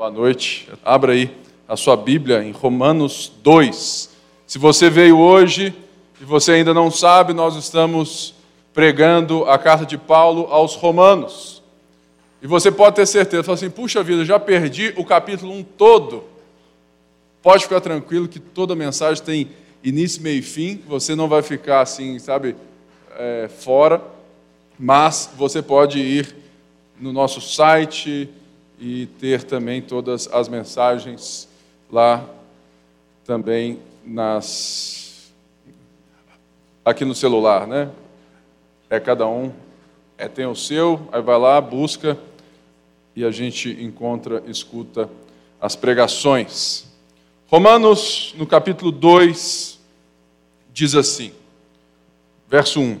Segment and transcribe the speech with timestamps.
[0.00, 0.66] Boa noite.
[0.82, 1.30] Abra aí
[1.68, 4.08] a sua Bíblia em Romanos 2.
[4.46, 5.74] Se você veio hoje
[6.18, 8.34] e você ainda não sabe, nós estamos
[8.72, 11.62] pregando a carta de Paulo aos Romanos.
[12.40, 16.24] E você pode ter certeza, fala assim: puxa vida, já perdi o capítulo 1 todo.
[17.42, 19.50] Pode ficar tranquilo que toda mensagem tem
[19.84, 20.82] início, meio e fim.
[20.88, 22.56] Você não vai ficar assim, sabe,
[23.18, 24.00] é, fora.
[24.78, 26.34] Mas você pode ir
[26.98, 28.30] no nosso site
[28.80, 31.46] e ter também todas as mensagens
[31.92, 32.26] lá
[33.24, 35.30] também nas
[36.84, 37.90] aqui no celular, né?
[38.88, 39.52] É cada um
[40.16, 42.18] é tem o seu, aí vai lá, busca
[43.16, 45.08] e a gente encontra, escuta
[45.60, 46.86] as pregações.
[47.48, 49.78] Romanos, no capítulo 2,
[50.72, 51.32] diz assim,
[52.48, 53.00] verso 1: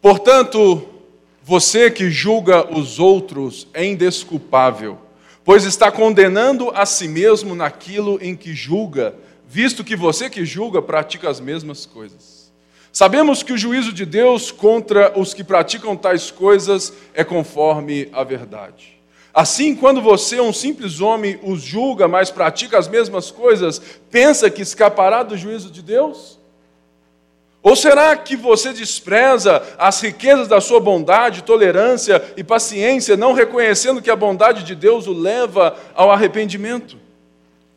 [0.00, 0.91] Portanto,
[1.44, 4.96] você que julga os outros é indesculpável,
[5.44, 9.14] pois está condenando a si mesmo naquilo em que julga,
[9.48, 12.52] visto que você que julga pratica as mesmas coisas.
[12.92, 18.22] Sabemos que o juízo de Deus contra os que praticam tais coisas é conforme a
[18.22, 19.00] verdade.
[19.34, 24.62] Assim, quando você, um simples homem, os julga, mas pratica as mesmas coisas, pensa que
[24.62, 26.38] escapará do juízo de Deus?
[27.62, 34.02] Ou será que você despreza as riquezas da sua bondade, tolerância e paciência, não reconhecendo
[34.02, 36.96] que a bondade de Deus o leva ao arrependimento?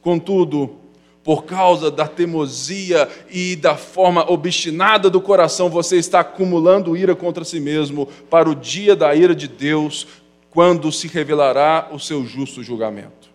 [0.02, 0.78] Contudo,
[1.24, 7.44] por causa da teimosia e da forma obstinada do coração, você está acumulando ira contra
[7.44, 10.08] si mesmo para o dia da ira de Deus,
[10.50, 13.30] quando se revelará o seu justo julgamento.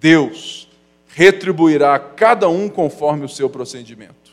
[0.00, 0.68] Deus
[1.08, 4.27] retribuirá a cada um conforme o seu procedimento.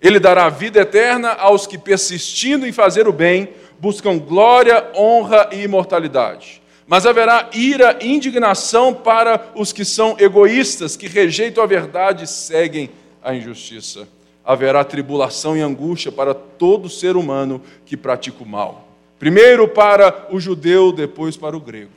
[0.00, 5.62] Ele dará vida eterna aos que, persistindo em fazer o bem, buscam glória, honra e
[5.62, 6.62] imortalidade.
[6.86, 12.28] Mas haverá ira e indignação para os que são egoístas, que rejeitam a verdade e
[12.28, 12.90] seguem
[13.22, 14.08] a injustiça.
[14.44, 18.88] Haverá tribulação e angústia para todo ser humano que pratica o mal.
[19.18, 21.90] Primeiro para o judeu, depois para o grego.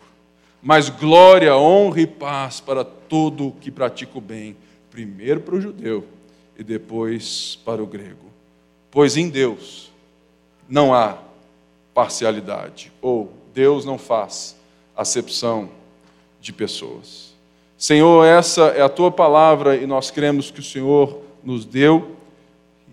[0.61, 4.57] Mas glória, honra e paz para todo que pratica o bem.
[4.89, 6.05] Primeiro para o judeu
[6.61, 8.27] e depois para o grego.
[8.91, 9.91] Pois em Deus
[10.69, 11.17] não há
[11.91, 14.55] parcialidade, ou Deus não faz
[14.95, 15.69] acepção
[16.39, 17.33] de pessoas.
[17.75, 22.11] Senhor, essa é a tua palavra e nós cremos que o Senhor nos deu.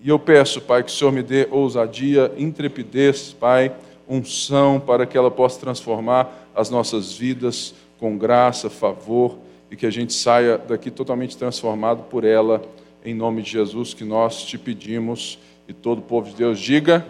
[0.03, 3.71] E eu peço, Pai, que o Senhor me dê ousadia, intrepidez, Pai,
[4.09, 9.37] unção para que ela possa transformar as nossas vidas com graça, favor
[9.71, 12.63] e que a gente saia daqui totalmente transformado por ela
[13.09, 17.07] em nome de Jesus que nós te pedimos e todo o povo de Deus diga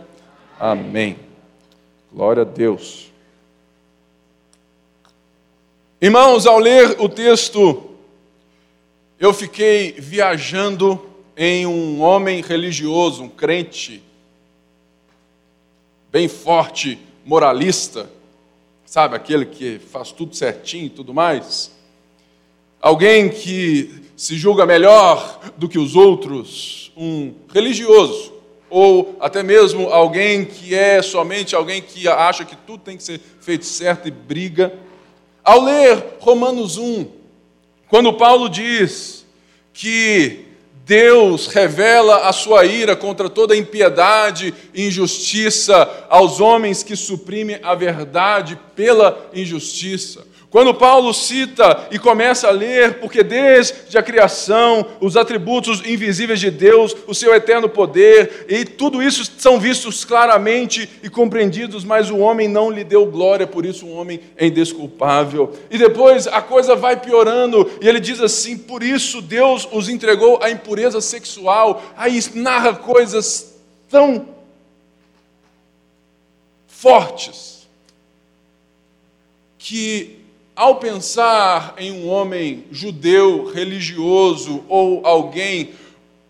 [0.57, 1.19] amém.
[2.13, 3.11] Glória a Deus.
[6.01, 7.97] Irmãos, ao ler o texto,
[9.19, 11.05] eu fiquei viajando
[11.37, 14.01] em um homem religioso, um crente,
[16.13, 18.09] bem forte, moralista,
[18.87, 21.77] sabe, aquele que faz tudo certinho e tudo mais.
[22.81, 28.33] Alguém que se julga melhor do que os outros, um religioso,
[28.69, 33.21] ou até mesmo alguém que é somente alguém que acha que tudo tem que ser
[33.41, 34.73] feito certo e briga.
[35.45, 37.07] Ao ler Romanos 1,
[37.89, 39.25] quando Paulo diz
[39.73, 40.47] que
[40.85, 47.73] Deus revela a sua ira contra toda impiedade e injustiça aos homens que suprimem a
[47.77, 50.27] verdade pela injustiça.
[50.51, 56.51] Quando Paulo cita e começa a ler, porque desde a criação, os atributos invisíveis de
[56.51, 62.17] Deus, o seu eterno poder, e tudo isso são vistos claramente e compreendidos, mas o
[62.17, 65.53] homem não lhe deu glória, por isso o homem é indesculpável.
[65.71, 70.43] E depois a coisa vai piorando, e ele diz assim: por isso Deus os entregou
[70.43, 71.83] à impureza sexual.
[71.95, 73.55] Aí narra coisas
[73.91, 74.29] tão
[76.67, 77.69] fortes
[79.59, 80.18] que
[80.59, 85.71] ao pensar em um homem judeu, religioso ou alguém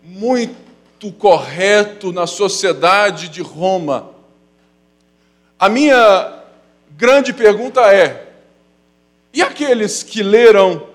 [0.03, 4.11] muito correto na sociedade de Roma,
[5.57, 6.43] a minha
[6.91, 8.27] grande pergunta é:
[9.33, 10.87] e aqueles que leram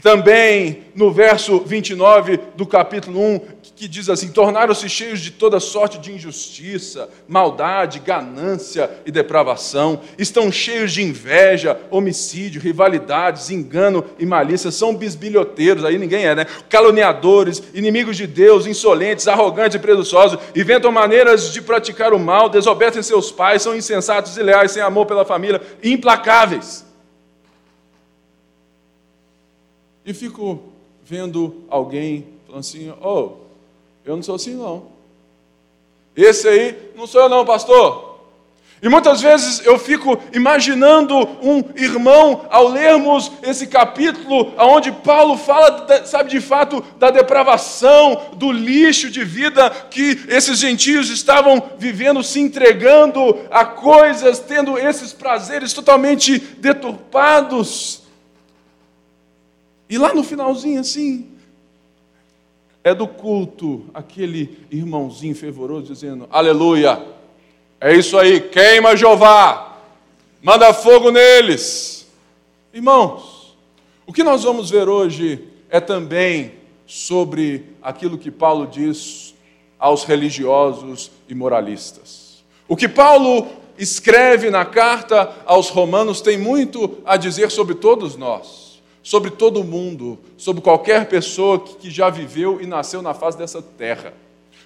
[0.00, 3.40] também no verso 29 do capítulo 1,
[3.82, 10.52] que diz assim: Tornaram-se cheios de toda sorte de injustiça, maldade, ganância e depravação, estão
[10.52, 16.46] cheios de inveja, homicídio, rivalidades, engano e malícia, são bisbilhoteiros, aí ninguém é, né?
[16.68, 23.02] Caluniadores, inimigos de Deus, insolentes, arrogantes e presunçosos, inventam maneiras de praticar o mal, desobedecem
[23.02, 26.84] seus pais, são insensatos e leais, sem amor pela família, implacáveis
[30.04, 30.60] e fico
[31.04, 33.42] vendo alguém falando assim: Oh,
[34.04, 34.86] eu não sou assim não.
[36.16, 38.12] Esse aí não sou eu não, pastor.
[38.82, 45.86] E muitas vezes eu fico imaginando um irmão ao lermos esse capítulo, onde Paulo fala,
[46.04, 52.40] sabe, de fato, da depravação, do lixo de vida que esses gentios estavam vivendo, se
[52.40, 58.02] entregando a coisas, tendo esses prazeres totalmente deturpados.
[59.88, 61.28] E lá no finalzinho, assim,
[62.84, 67.00] é do culto, aquele irmãozinho fervoroso dizendo: Aleluia!
[67.80, 69.78] É isso aí, queima Jeová,
[70.40, 72.06] manda fogo neles.
[72.72, 73.56] Irmãos,
[74.06, 76.52] o que nós vamos ver hoje é também
[76.86, 79.34] sobre aquilo que Paulo diz
[79.78, 82.44] aos religiosos e moralistas.
[82.68, 88.61] O que Paulo escreve na carta aos Romanos tem muito a dizer sobre todos nós,
[89.02, 94.14] sobre todo mundo, sobre qualquer pessoa que já viveu e nasceu na face dessa terra.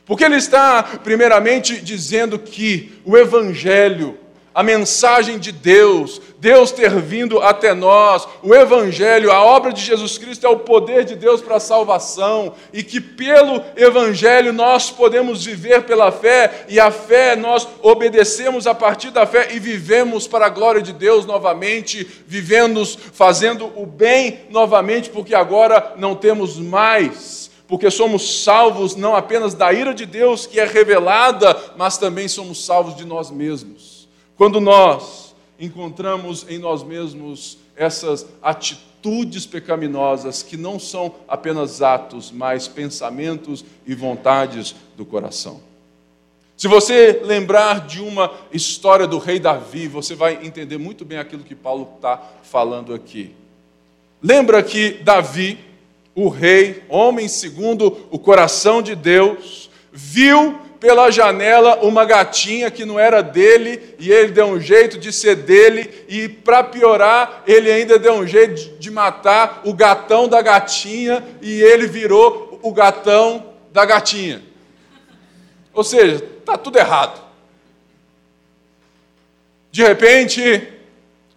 [0.04, 4.16] Porque ele está, primeiramente, dizendo que o Evangelho,
[4.56, 10.16] a mensagem de Deus, Deus ter vindo até nós, o Evangelho, a obra de Jesus
[10.16, 15.44] Cristo é o poder de Deus para a salvação, e que pelo Evangelho nós podemos
[15.44, 20.46] viver pela fé, e a fé nós obedecemos a partir da fé e vivemos para
[20.46, 27.44] a glória de Deus novamente, vivemos fazendo o bem novamente, porque agora não temos mais
[27.68, 32.64] porque somos salvos não apenas da ira de Deus que é revelada, mas também somos
[32.64, 34.05] salvos de nós mesmos.
[34.36, 42.68] Quando nós encontramos em nós mesmos essas atitudes pecaminosas que não são apenas atos, mas
[42.68, 45.60] pensamentos e vontades do coração.
[46.56, 51.44] Se você lembrar de uma história do rei Davi, você vai entender muito bem aquilo
[51.44, 53.34] que Paulo está falando aqui.
[54.22, 55.58] Lembra que Davi,
[56.14, 62.98] o rei, homem segundo o coração de Deus, viu pela janela uma gatinha que não
[62.98, 67.98] era dele e ele deu um jeito de ser dele e para piorar, ele ainda
[67.98, 73.84] deu um jeito de matar o gatão da gatinha e ele virou o gatão da
[73.84, 74.42] gatinha.
[75.72, 77.20] Ou seja, tá tudo errado.
[79.70, 80.66] De repente,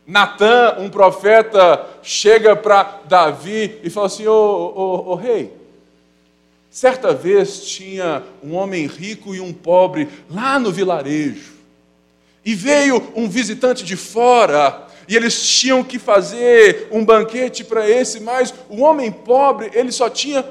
[0.08, 5.54] Natan, um profeta, chega para Davi e fala assim: Ô, ô, ô, rei,
[6.70, 11.54] certa vez tinha um homem rico e um pobre lá no vilarejo,
[12.46, 18.20] e veio um visitante de fora, e eles tinham que fazer um banquete para esse,
[18.20, 20.46] mas o homem pobre, ele só tinha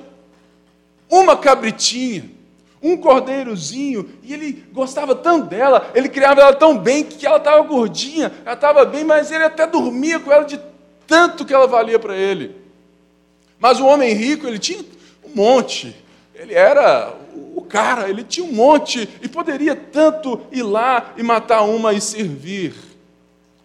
[1.09, 2.38] uma cabritinha
[2.82, 7.62] um cordeirozinho, e ele gostava tanto dela, ele criava ela tão bem que ela estava
[7.62, 10.61] gordinha, ela estava bem, mas ele até dormia com ela de
[11.06, 12.55] tanto que ela valia para ele.
[13.59, 14.85] Mas o homem rico, ele tinha
[15.25, 15.97] um monte,
[16.38, 17.14] ele era
[17.55, 22.00] o cara, ele tinha um monte e poderia tanto ir lá e matar uma e
[22.00, 22.75] servir.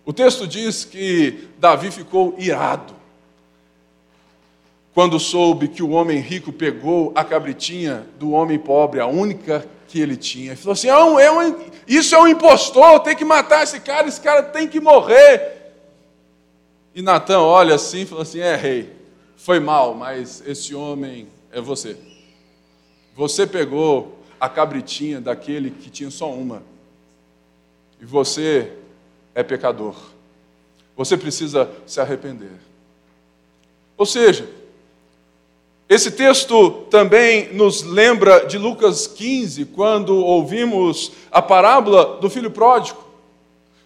[0.04, 2.94] O texto diz que Davi ficou irado
[4.94, 10.00] quando soube que o homem rico pegou a cabritinha do homem pobre, a única que
[10.00, 11.56] ele tinha, ele falou assim: é um, é um,
[11.88, 15.74] Isso é um impostor, tem que matar esse cara, esse cara tem que morrer.
[16.96, 18.92] E Natan olha assim e fala assim: É, rei,
[19.36, 21.98] foi mal, mas esse homem é você.
[23.16, 26.64] Você pegou a cabritinha daquele que tinha só uma,
[28.02, 28.74] e você
[29.34, 29.96] é pecador.
[30.96, 32.52] Você precisa se arrepender.
[33.98, 34.50] Ou seja,
[35.88, 43.04] esse texto também nos lembra de Lucas 15, quando ouvimos a parábola do filho pródigo,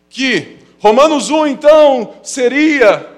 [0.10, 3.17] que Romanos 1 então seria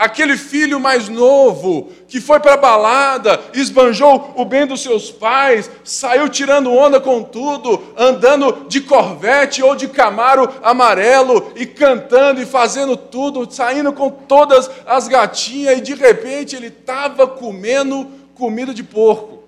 [0.00, 5.70] aquele filho mais novo que foi para a balada, esbanjou o bem dos seus pais,
[5.84, 12.46] saiu tirando onda com tudo, andando de corvette ou de camaro amarelo e cantando e
[12.46, 18.82] fazendo tudo, saindo com todas as gatinhas e de repente ele estava comendo comida de
[18.82, 19.44] porco.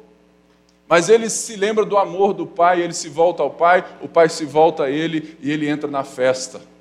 [0.86, 4.28] Mas ele se lembra do amor do pai, ele se volta ao pai, o pai
[4.28, 6.71] se volta a ele e ele entra na festa.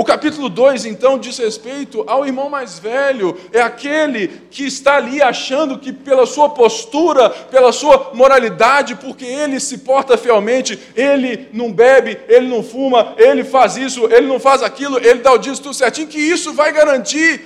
[0.00, 5.20] O capítulo 2, então, diz respeito ao irmão mais velho, é aquele que está ali
[5.20, 11.70] achando que, pela sua postura, pela sua moralidade, porque ele se porta fielmente, ele não
[11.70, 15.64] bebe, ele não fuma, ele faz isso, ele não faz aquilo, ele dá o dízimo
[15.64, 17.42] tudo certinho, que isso vai garantir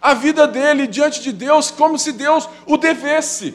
[0.00, 3.52] a vida dele diante de Deus como se Deus o devesse.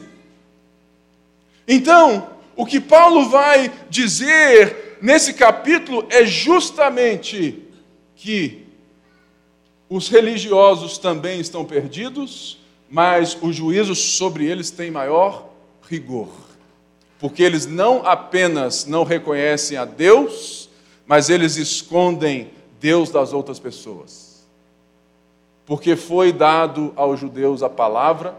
[1.66, 7.65] Então, o que Paulo vai dizer nesse capítulo é justamente
[8.16, 8.66] que
[9.88, 12.58] os religiosos também estão perdidos,
[12.90, 15.48] mas o juízo sobre eles tem maior
[15.88, 16.28] rigor.
[17.18, 20.68] Porque eles não apenas não reconhecem a Deus,
[21.06, 24.46] mas eles escondem Deus das outras pessoas.
[25.64, 28.36] Porque foi dado aos judeus a palavra,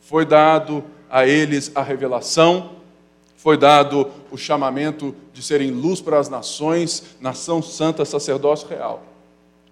[0.00, 2.76] foi dado a eles a revelação,
[3.44, 9.02] foi dado o chamamento de serem luz para as nações, nação santa, sacerdócio real.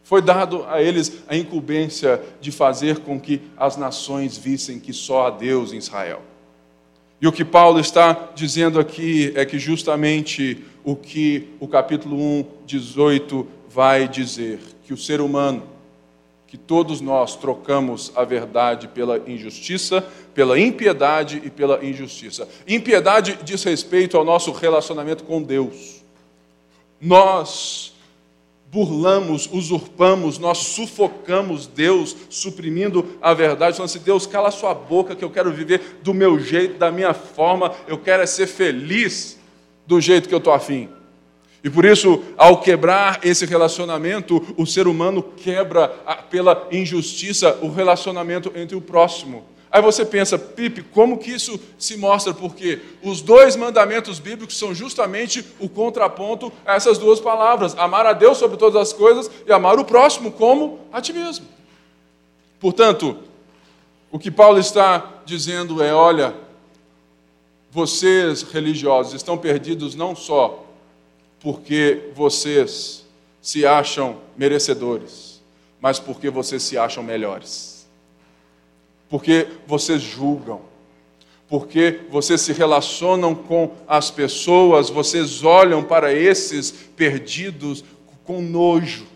[0.03, 5.27] Foi dado a eles a incumbência de fazer com que as nações vissem que só
[5.27, 6.21] há Deus em Israel.
[7.19, 12.45] E o que Paulo está dizendo aqui é que justamente o que o capítulo 1,
[12.67, 15.63] 18 vai dizer, que o ser humano,
[16.47, 22.49] que todos nós trocamos a verdade pela injustiça, pela impiedade e pela injustiça.
[22.67, 26.03] Impiedade diz respeito ao nosso relacionamento com Deus.
[27.01, 27.93] Nós
[28.73, 35.25] burlamos, usurpamos, nós sufocamos Deus, suprimindo a verdade, falando assim: Deus, cala sua boca, que
[35.25, 39.39] eu quero viver do meu jeito, da minha forma, eu quero é ser feliz
[39.87, 40.89] do jeito que eu estou afim.
[41.63, 45.89] E por isso, ao quebrar esse relacionamento, o ser humano quebra
[46.29, 49.45] pela injustiça o relacionamento entre o próximo.
[49.73, 52.35] Aí você pensa, Pipe, como que isso se mostra?
[52.35, 58.13] Porque os dois mandamentos bíblicos são justamente o contraponto a essas duas palavras: amar a
[58.13, 61.47] Deus sobre todas as coisas e amar o próximo como a ti mesmo.
[62.61, 63.17] Portanto,
[64.11, 66.35] o que Paulo está dizendo é: olha,
[67.71, 70.67] vocês religiosos estão perdidos não só
[71.41, 73.07] porque vocês
[73.41, 75.41] se acham merecedores,
[75.81, 77.72] mas porque vocês se acham melhores
[79.13, 80.63] porque vocês julgam,
[81.47, 87.85] porque vocês se relacionam com as pessoas, vocês olham para esses perdidos
[88.25, 89.07] com nojo.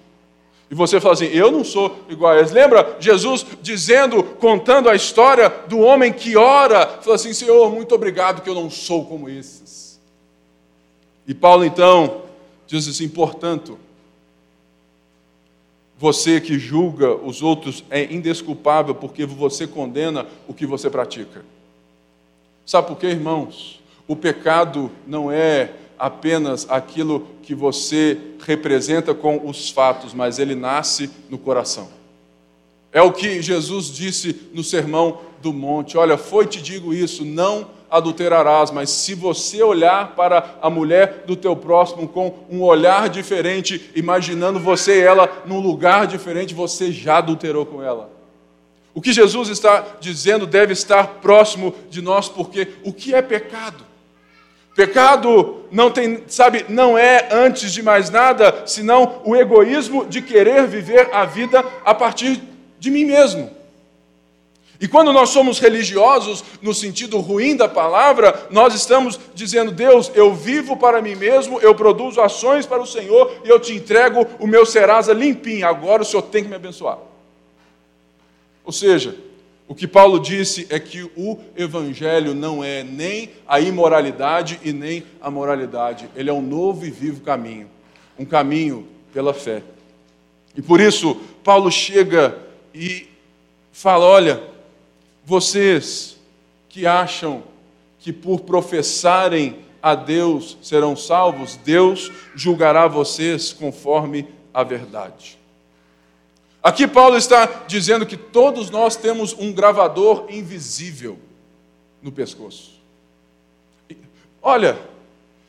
[0.71, 2.53] E você fala assim: eu não sou igual a eles.
[2.53, 8.43] Lembra Jesus dizendo, contando a história do homem que ora, fala assim: Senhor, muito obrigado
[8.43, 9.99] que eu não sou como esses.
[11.27, 12.21] E Paulo então
[12.67, 13.79] diz assim: portanto,
[15.99, 21.45] você que julga os outros é indesculpável porque você condena o que você pratica.
[22.67, 23.81] Sabe por quê, irmãos?
[24.07, 31.11] O pecado não é apenas aquilo que você representa com os fatos, mas ele nasce
[31.31, 31.89] no coração.
[32.93, 37.69] É o que Jesus disse no Sermão do Monte: Olha, foi te digo isso, não
[37.91, 43.91] adulterarás, mas se você olhar para a mulher do teu próximo com um olhar diferente,
[43.95, 48.11] imaginando você e ela num lugar diferente, você já adulterou com ela.
[48.95, 53.85] O que Jesus está dizendo deve estar próximo de nós, porque o que é pecado?
[54.75, 60.67] Pecado não tem, sabe, não é antes de mais nada, senão o egoísmo de querer
[60.67, 62.43] viver a vida a partir
[62.79, 63.56] de mim mesmo.
[64.81, 70.35] E quando nós somos religiosos, no sentido ruim da palavra, nós estamos dizendo: Deus, eu
[70.35, 74.47] vivo para mim mesmo, eu produzo ações para o Senhor e eu te entrego o
[74.47, 76.99] meu serasa limpinho, agora o Senhor tem que me abençoar.
[78.65, 79.17] Ou seja,
[79.69, 85.05] o que Paulo disse é que o Evangelho não é nem a imoralidade e nem
[85.21, 87.69] a moralidade, ele é um novo e vivo caminho
[88.19, 89.63] um caminho pela fé.
[90.57, 91.15] E por isso,
[91.45, 92.39] Paulo chega
[92.75, 93.09] e
[93.73, 94.43] fala: olha
[95.27, 96.17] vocês
[96.69, 97.43] que acham
[97.99, 105.37] que por professarem a Deus serão salvos, Deus julgará vocês conforme a verdade.
[106.63, 111.19] Aqui Paulo está dizendo que todos nós temos um gravador invisível
[112.01, 112.81] no pescoço.
[114.41, 114.79] Olha,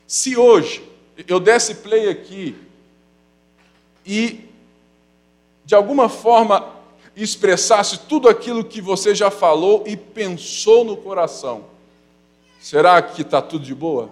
[0.08, 0.82] se hoje
[1.28, 2.56] eu desse play aqui
[4.04, 4.40] e
[5.64, 6.77] de alguma forma
[7.22, 11.64] expressasse tudo aquilo que você já falou e pensou no coração,
[12.60, 14.10] será que está tudo de boa?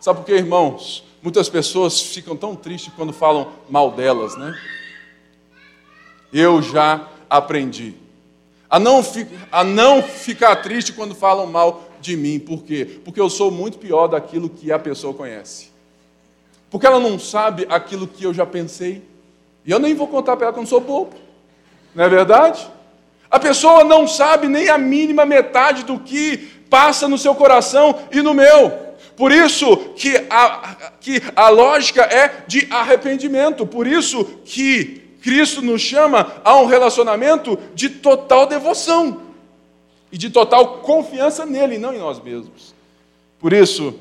[0.00, 1.04] Sabe por quê, irmãos?
[1.22, 4.54] Muitas pessoas ficam tão tristes quando falam mal delas, né?
[6.32, 7.94] Eu já aprendi
[8.70, 9.02] a não,
[9.50, 12.38] a não ficar triste quando falam mal de mim.
[12.38, 13.00] Por quê?
[13.04, 15.70] Porque eu sou muito pior daquilo que a pessoa conhece.
[16.70, 19.02] Porque ela não sabe aquilo que eu já pensei.
[19.66, 21.16] E eu nem vou contar para ela que eu não sou bobo.
[21.94, 22.66] Não é verdade?
[23.30, 26.36] A pessoa não sabe nem a mínima metade do que
[26.68, 28.90] passa no seu coração e no meu.
[29.16, 33.66] Por isso que a, que a lógica é de arrependimento.
[33.66, 39.20] Por isso que Cristo nos chama a um relacionamento de total devoção
[40.10, 42.74] e de total confiança nele, não em nós mesmos.
[43.38, 43.94] Por isso,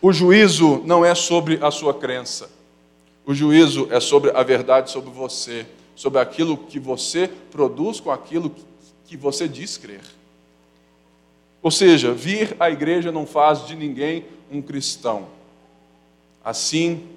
[0.00, 2.50] o juízo não é sobre a sua crença.
[3.26, 8.54] O juízo é sobre a verdade sobre você sobre aquilo que você produz com aquilo
[9.06, 10.02] que você diz crer.
[11.62, 15.26] Ou seja, vir à igreja não faz de ninguém um cristão.
[16.44, 17.08] Assim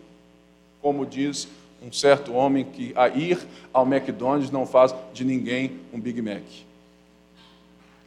[0.81, 1.48] como diz
[1.81, 6.43] um certo homem que a ir ao McDonald's não faz de ninguém um Big Mac.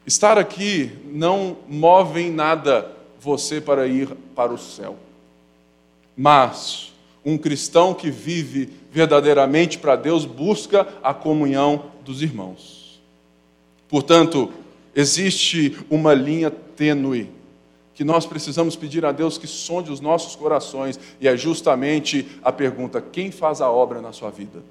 [0.07, 4.97] Estar aqui não move em nada você para ir para o céu.
[6.17, 6.90] Mas
[7.25, 13.01] um cristão que vive verdadeiramente para Deus busca a comunhão dos irmãos.
[13.89, 14.53] Portanto,
[14.95, 17.31] existe uma linha tênue
[17.95, 22.51] que nós precisamos pedir a Deus que sonde os nossos corações, e é justamente a
[22.51, 24.63] pergunta: quem faz a obra na sua vida?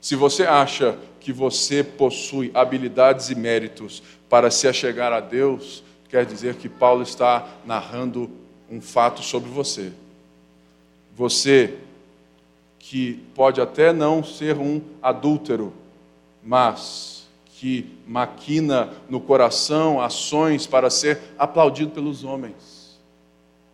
[0.00, 6.26] Se você acha que você possui habilidades e méritos para se achegar a Deus, quer
[6.26, 8.30] dizer que Paulo está narrando
[8.70, 9.90] um fato sobre você.
[11.16, 11.78] Você
[12.78, 15.72] que pode até não ser um adúltero,
[16.44, 17.26] mas
[17.58, 23.00] que maquina no coração ações para ser aplaudido pelos homens.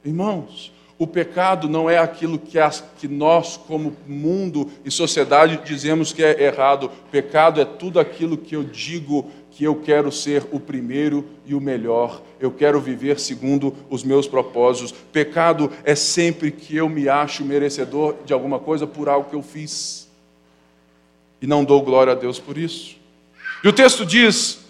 [0.05, 6.13] Irmãos, o pecado não é aquilo que, as, que nós, como mundo e sociedade, dizemos
[6.13, 6.93] que é errado.
[7.11, 11.61] Pecado é tudo aquilo que eu digo que eu quero ser o primeiro e o
[11.61, 14.93] melhor, eu quero viver segundo os meus propósitos.
[15.13, 19.43] Pecado é sempre que eu me acho merecedor de alguma coisa por algo que eu
[19.43, 20.11] fiz
[21.43, 22.97] e não dou glória a Deus por isso.
[23.65, 24.61] E o texto diz: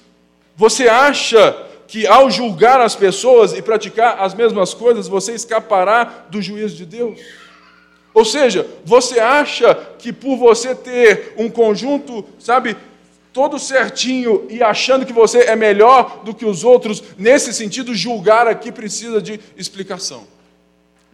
[0.56, 1.54] você acha
[1.86, 6.86] que ao julgar as pessoas e praticar as mesmas coisas, você escapará do juízo de
[6.86, 7.20] Deus?
[8.14, 12.76] Ou seja, você acha que por você ter um conjunto, sabe,
[13.32, 18.46] todo certinho e achando que você é melhor do que os outros, nesse sentido, julgar
[18.46, 20.24] aqui precisa de explicação.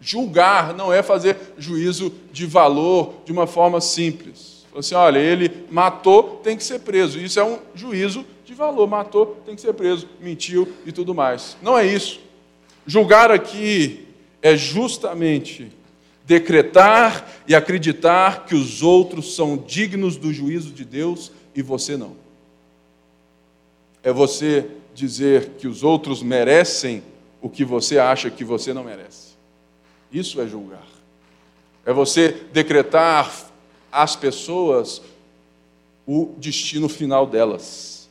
[0.01, 4.65] Julgar não é fazer juízo de valor de uma forma simples.
[4.75, 7.19] Assim, olha, ele matou, tem que ser preso.
[7.19, 8.87] Isso é um juízo de valor.
[8.87, 10.07] Matou, tem que ser preso.
[10.21, 11.57] Mentiu e tudo mais.
[11.61, 12.19] Não é isso.
[12.85, 14.07] Julgar aqui
[14.41, 15.71] é justamente
[16.25, 22.15] decretar e acreditar que os outros são dignos do juízo de Deus e você não.
[24.01, 27.03] É você dizer que os outros merecem
[27.41, 29.33] o que você acha que você não merece.
[30.09, 30.87] Isso é julgar.
[31.85, 33.29] É você decretar
[33.91, 35.01] às pessoas
[36.07, 38.09] o destino final delas.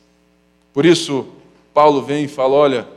[0.71, 1.27] Por isso,
[1.73, 2.87] Paulo vem e fala: olha,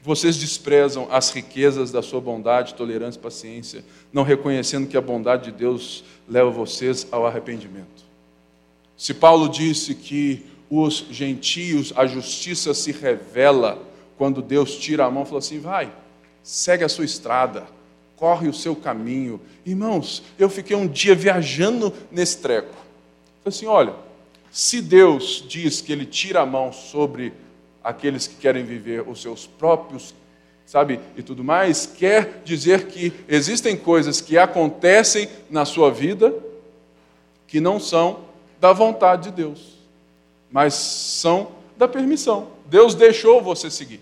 [0.00, 5.50] vocês desprezam as riquezas da sua bondade, tolerância e paciência, não reconhecendo que a bondade
[5.50, 8.11] de Deus leva vocês ao arrependimento.
[8.96, 13.82] Se Paulo disse que os gentios, a justiça se revela
[14.16, 15.92] quando Deus tira a mão, falou assim: vai,
[16.42, 17.66] segue a sua estrada,
[18.16, 19.40] corre o seu caminho.
[19.66, 22.74] Irmãos, eu fiquei um dia viajando nesse treco.
[23.42, 23.94] Falei assim: olha,
[24.50, 27.32] se Deus diz que Ele tira a mão sobre
[27.82, 30.14] aqueles que querem viver os seus próprios,
[30.64, 36.34] sabe, e tudo mais, quer dizer que existem coisas que acontecem na sua vida
[37.46, 38.20] que não são
[38.62, 39.72] da vontade de Deus,
[40.48, 42.46] mas são da permissão.
[42.66, 44.00] Deus deixou você seguir.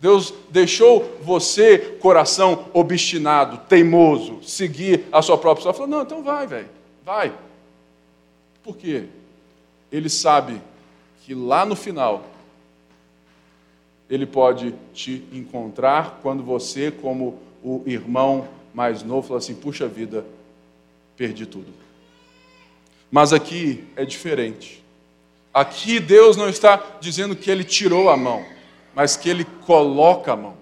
[0.00, 5.78] Deus deixou você, coração obstinado, teimoso, seguir a sua própria história.
[5.78, 6.68] Falou: não, então vai, velho,
[7.04, 7.32] vai.
[8.64, 9.04] Por quê?
[9.92, 10.60] Ele sabe
[11.22, 12.24] que lá no final,
[14.08, 20.26] ele pode te encontrar quando você, como o irmão mais novo, fala assim: puxa vida,
[21.16, 21.89] perdi tudo.
[23.10, 24.82] Mas aqui é diferente.
[25.52, 28.44] Aqui Deus não está dizendo que ele tirou a mão,
[28.94, 30.54] mas que ele coloca a mão.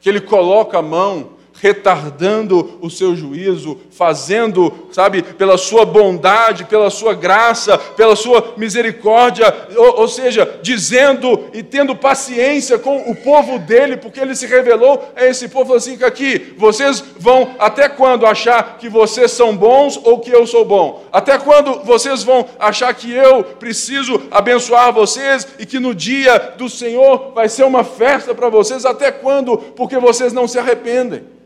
[0.00, 6.90] Que ele coloca a mão retardando o seu juízo, fazendo, sabe, pela sua bondade, pela
[6.90, 13.58] sua graça, pela sua misericórdia, ou, ou, seja, dizendo e tendo paciência com o povo
[13.58, 18.76] dele, porque ele se revelou a esse povo assim aqui, vocês vão até quando achar
[18.78, 21.04] que vocês são bons ou que eu sou bom?
[21.12, 26.68] Até quando vocês vão achar que eu preciso abençoar vocês e que no dia do
[26.68, 28.84] Senhor vai ser uma festa para vocês?
[28.84, 29.56] Até quando?
[29.56, 31.36] Porque vocês não se arrependem.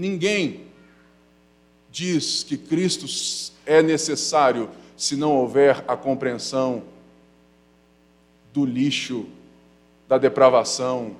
[0.00, 0.62] Ninguém
[1.90, 3.04] diz que Cristo
[3.66, 6.82] é necessário se não houver a compreensão
[8.50, 9.26] do lixo,
[10.08, 11.14] da depravação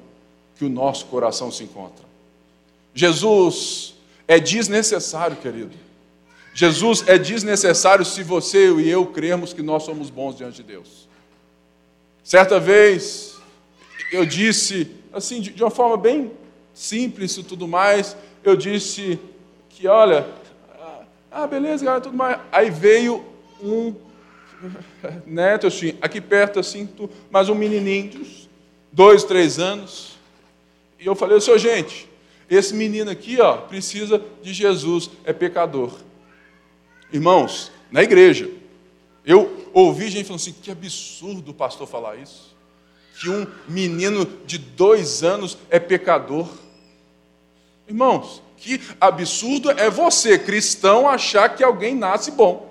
[0.57, 2.07] que o nosso coração se encontra.
[2.95, 5.77] Jesus é desnecessário, querido.
[6.55, 11.07] Jesus é desnecessário se você e eu crermos que nós somos bons diante de Deus.
[12.25, 13.37] Certa vez,
[14.11, 16.31] eu disse, assim, de uma forma bem
[16.73, 19.19] simples e tudo mais, eu disse
[19.69, 20.27] que, olha,
[21.31, 22.41] ah, beleza, galera, tudo mais.
[22.51, 23.25] Aí veio
[23.63, 23.95] um
[25.25, 26.89] neto, assim, aqui perto, assim,
[27.31, 28.27] mais um menininho,
[28.93, 30.19] dois, três anos.
[30.99, 32.09] E eu falei, senhor, gente,
[32.49, 35.93] esse menino aqui, ó, precisa de Jesus, é pecador.
[37.13, 38.51] Irmãos, na igreja,
[39.25, 42.57] eu ouvi gente falando assim, que absurdo o pastor falar isso.
[43.21, 46.49] Que um menino de dois anos é pecador.
[47.91, 52.71] Irmãos, que absurdo é você, cristão, achar que alguém nasce bom.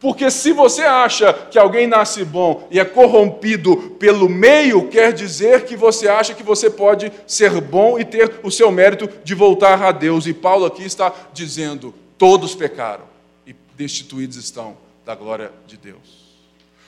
[0.00, 5.66] Porque se você acha que alguém nasce bom e é corrompido pelo meio, quer dizer
[5.66, 9.80] que você acha que você pode ser bom e ter o seu mérito de voltar
[9.80, 10.26] a Deus.
[10.26, 13.04] E Paulo aqui está dizendo: todos pecaram
[13.46, 16.22] e destituídos estão da glória de Deus.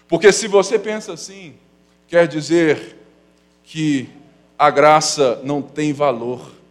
[0.08, 1.54] Porque se você pensa assim,
[2.08, 2.96] quer dizer
[3.62, 4.08] que
[4.58, 6.63] a graça não tem valor.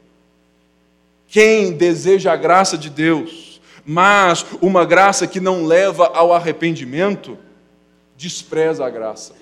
[1.33, 7.35] Quem deseja a graça de Deus, mas uma graça que não leva ao arrependimento,
[8.15, 9.33] despreza a graça.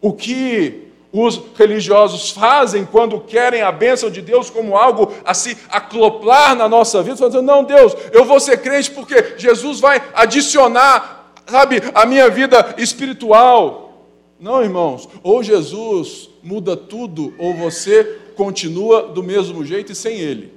[0.00, 5.58] O que os religiosos fazem quando querem a bênção de Deus como algo a se
[5.68, 11.32] acoplar na nossa vida, falando, não, Deus, eu vou ser crente porque Jesus vai adicionar,
[11.44, 14.06] sabe, a minha vida espiritual.
[14.38, 18.04] Não, irmãos, ou Jesus muda tudo, ou você
[18.36, 20.55] continua do mesmo jeito e sem Ele.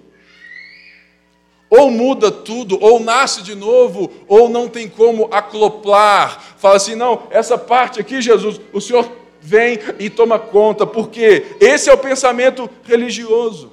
[1.69, 6.55] Ou muda tudo, ou nasce de novo, ou não tem como acoplar.
[6.57, 11.89] Fala assim: não, essa parte aqui, Jesus, o Senhor vem e toma conta, porque esse
[11.89, 13.71] é o pensamento religioso.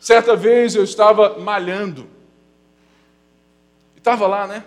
[0.00, 2.06] Certa vez eu estava malhando,
[3.96, 4.64] estava lá, né?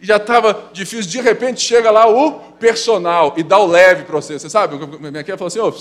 [0.00, 4.16] E já estava difícil, de repente chega lá o personal e dá o leve para
[4.16, 4.38] você.
[4.38, 4.76] Você sabe?
[4.98, 5.72] Minha quer falou assim: oh,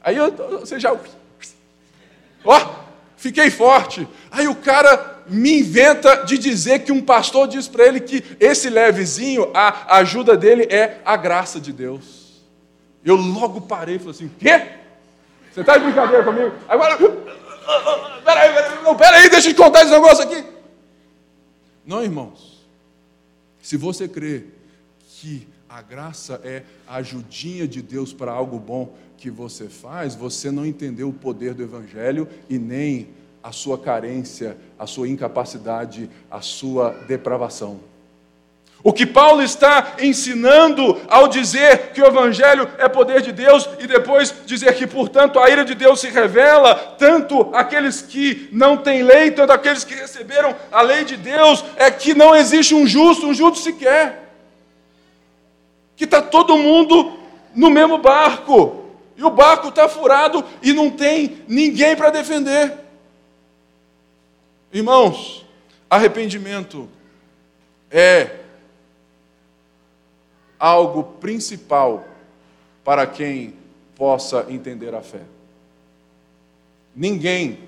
[0.00, 0.92] aí eu, você já.
[0.92, 0.98] Ó,
[2.44, 2.85] oh,
[3.16, 4.06] fiquei forte.
[4.30, 8.70] Aí o cara me inventa de dizer que um pastor diz para ele que esse
[8.70, 12.42] levezinho, a ajuda dele é a graça de Deus.
[13.04, 14.66] Eu logo parei e falei assim: quê?
[15.52, 16.52] Você está de brincadeira comigo?
[16.68, 20.44] Agora, peraí, peraí, não, peraí, deixa eu te contar esse negócio aqui.
[21.84, 22.56] Não, irmãos.
[23.62, 24.44] Se você crê
[25.08, 30.50] que a graça é a ajudinha de Deus para algo bom que você faz, você
[30.50, 33.08] não entendeu o poder do Evangelho e nem
[33.42, 37.78] a sua carência, a sua incapacidade, a sua depravação.
[38.82, 43.86] O que Paulo está ensinando ao dizer que o Evangelho é poder de Deus e
[43.86, 49.02] depois dizer que, portanto, a ira de Deus se revela tanto aqueles que não têm
[49.02, 53.26] lei, tanto aqueles que receberam a lei de Deus, é que não existe um justo,
[53.26, 54.24] um justo sequer
[55.96, 57.18] que está todo mundo
[57.54, 58.84] no mesmo barco.
[59.16, 62.72] E o barco está furado e não tem ninguém para defender.
[64.72, 65.46] Irmãos,
[65.88, 66.88] arrependimento
[67.90, 68.40] é
[70.58, 72.06] algo principal
[72.84, 73.54] para quem
[73.94, 75.22] possa entender a fé.
[76.94, 77.58] Ninguém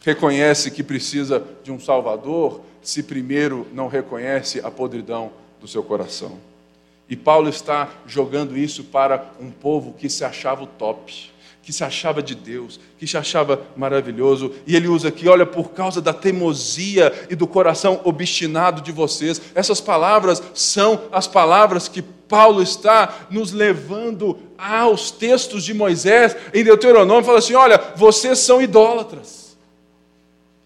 [0.00, 5.30] reconhece que precisa de um Salvador se primeiro não reconhece a podridão
[5.60, 6.47] do seu coração.
[7.08, 11.30] E Paulo está jogando isso para um povo que se achava o top,
[11.62, 14.54] que se achava de Deus, que se achava maravilhoso.
[14.66, 19.40] E ele usa aqui, olha, por causa da teimosia e do coração obstinado de vocês.
[19.54, 26.62] Essas palavras são as palavras que Paulo está nos levando aos textos de Moisés em
[26.62, 29.56] Deuteronômio, fala assim: olha, vocês são idólatras.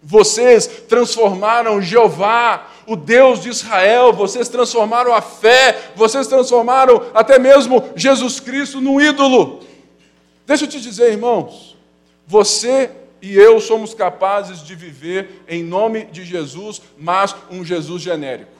[0.05, 7.83] Vocês transformaram Jeová o Deus de Israel, vocês transformaram a fé, vocês transformaram até mesmo
[7.95, 9.61] Jesus Cristo num ídolo.
[10.45, 11.77] Deixa eu te dizer, irmãos,
[12.27, 12.91] você
[13.21, 18.51] e eu somos capazes de viver em nome de Jesus, mas um Jesus genérico.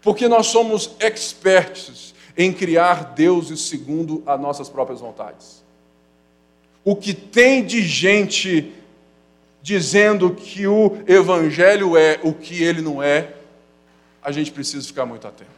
[0.00, 5.62] Porque nós somos expertos em criar deuses segundo as nossas próprias vontades.
[6.84, 8.72] O que tem de gente
[9.62, 13.34] dizendo que o Evangelho é o que ele não é,
[14.22, 15.50] a gente precisa ficar muito atento.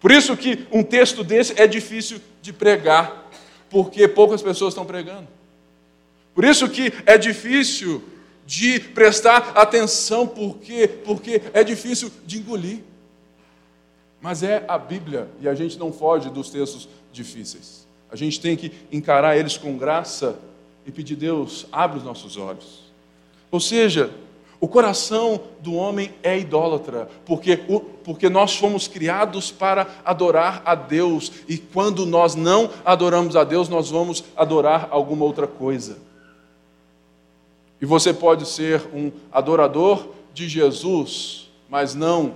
[0.00, 3.30] Por isso que um texto desse é difícil de pregar,
[3.70, 5.28] porque poucas pessoas estão pregando.
[6.34, 8.02] Por isso que é difícil
[8.46, 12.80] de prestar atenção, porque, porque é difícil de engolir.
[14.20, 17.86] Mas é a Bíblia e a gente não foge dos textos difíceis.
[18.10, 20.38] A gente tem que encarar eles com graça
[20.86, 22.81] e pedir, Deus, abre os nossos olhos.
[23.52, 24.10] Ou seja,
[24.58, 27.58] o coração do homem é idólatra, porque,
[28.02, 33.68] porque nós fomos criados para adorar a Deus, e quando nós não adoramos a Deus,
[33.68, 35.98] nós vamos adorar alguma outra coisa.
[37.78, 42.34] E você pode ser um adorador de Jesus, mas não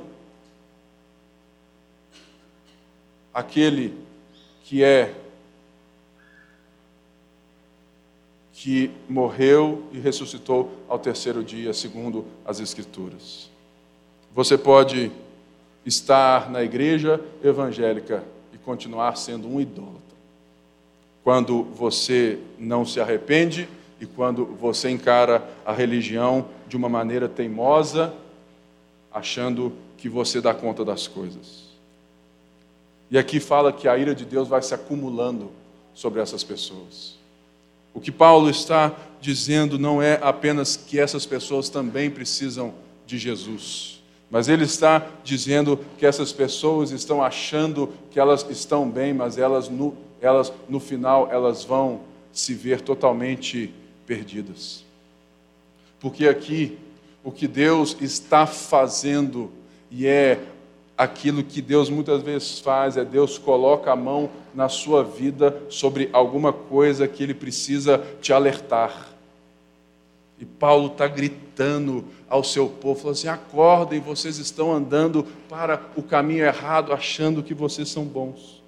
[3.32, 3.94] aquele
[4.64, 5.14] que é
[8.66, 13.48] que morreu e ressuscitou ao terceiro dia, segundo as Escrituras.
[14.34, 15.12] Você pode
[15.84, 20.00] estar na igreja evangélica e continuar sendo um idólatra.
[21.22, 23.68] Quando você não se arrepende
[24.00, 28.12] e quando você encara a religião de uma maneira teimosa,
[29.12, 31.66] achando que você dá conta das coisas.
[33.12, 35.52] E aqui fala que a ira de Deus vai se acumulando
[35.94, 37.14] sobre essas pessoas.
[37.96, 42.74] O que Paulo está dizendo não é apenas que essas pessoas também precisam
[43.06, 49.14] de Jesus, mas ele está dizendo que essas pessoas estão achando que elas estão bem,
[49.14, 53.72] mas elas no, elas, no final elas vão se ver totalmente
[54.06, 54.84] perdidas.
[55.98, 56.76] Porque aqui
[57.24, 59.50] o que Deus está fazendo
[59.90, 60.38] e é
[60.96, 66.08] aquilo que Deus muitas vezes faz é Deus coloca a mão na sua vida sobre
[66.12, 69.08] alguma coisa que Ele precisa te alertar.
[70.38, 76.02] E Paulo está gritando ao seu povo, falando assim: acordem, vocês estão andando para o
[76.02, 78.62] caminho errado, achando que vocês são bons.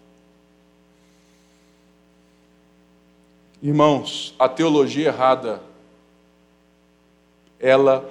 [3.62, 5.60] Irmãos, a teologia errada,
[7.58, 8.08] ela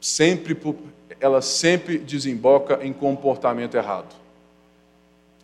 [0.00, 0.54] sempre
[1.20, 4.14] ela sempre desemboca em comportamento errado.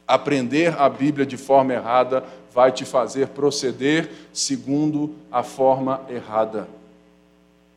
[0.07, 6.69] Aprender a Bíblia de forma errada vai te fazer proceder segundo a forma errada.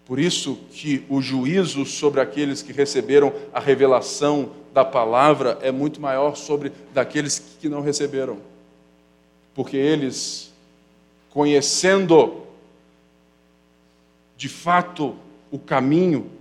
[0.06, 6.00] Por isso que o juízo sobre aqueles que receberam a revelação da palavra é muito
[6.00, 8.38] maior sobre daqueles que não receberam.
[9.54, 10.52] Porque eles,
[11.30, 12.44] conhecendo
[14.38, 15.16] de fato
[15.52, 16.32] o caminho,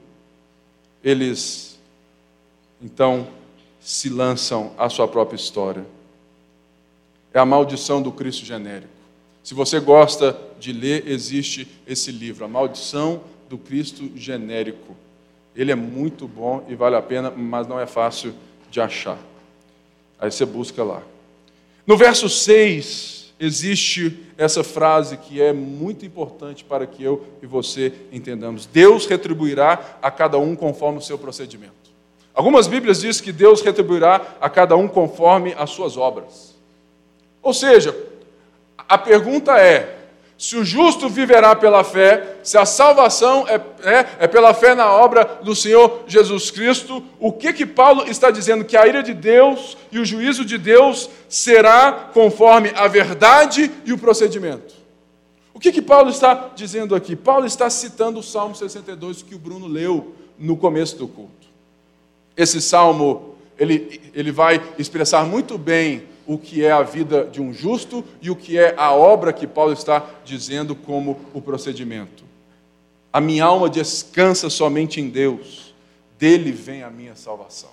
[1.02, 1.78] eles
[2.80, 3.26] então
[3.80, 5.84] se lançam à sua própria história.
[7.32, 8.98] É a maldição do Cristo genérico.
[9.42, 14.94] Se você gosta de ler, existe esse livro, A Maldição do Cristo Genérico.
[15.56, 18.34] Ele é muito bom e vale a pena, mas não é fácil
[18.70, 19.18] de achar.
[20.18, 21.02] Aí você busca lá.
[21.86, 27.92] No verso 6, existe essa frase que é muito importante para que eu e você
[28.12, 31.74] entendamos: Deus retribuirá a cada um conforme o seu procedimento.
[32.34, 36.54] Algumas Bíblias dizem que Deus retribuirá a cada um conforme as suas obras.
[37.42, 37.96] Ou seja,
[38.88, 39.97] a pergunta é:
[40.38, 44.88] se o justo viverá pela fé, se a salvação é, é, é, pela fé na
[44.88, 48.64] obra do Senhor Jesus Cristo, o que que Paulo está dizendo?
[48.64, 53.92] Que a ira de Deus e o juízo de Deus será conforme a verdade e
[53.92, 54.76] o procedimento.
[55.52, 57.16] O que que Paulo está dizendo aqui?
[57.16, 61.48] Paulo está citando o Salmo 62 que o Bruno leu no começo do culto.
[62.36, 67.54] Esse salmo, ele, ele vai expressar muito bem o que é a vida de um
[67.54, 72.22] justo e o que é a obra que Paulo está dizendo como o procedimento.
[73.10, 75.74] A minha alma descansa somente em Deus,
[76.18, 77.70] dele vem a minha salvação.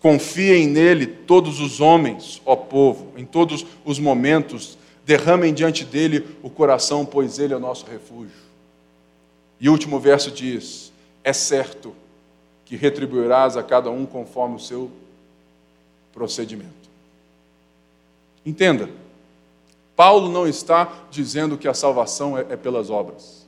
[0.00, 6.48] Confiem nele todos os homens, ó povo, em todos os momentos, derramem diante dele o
[6.48, 8.32] coração, pois ele é o nosso refúgio.
[9.60, 10.90] E o último verso diz:
[11.22, 11.94] É certo
[12.64, 14.90] que retribuirás a cada um conforme o seu
[16.14, 16.88] procedimento.
[18.46, 18.88] Entenda,
[19.96, 23.44] Paulo não está dizendo que a salvação é, é pelas obras.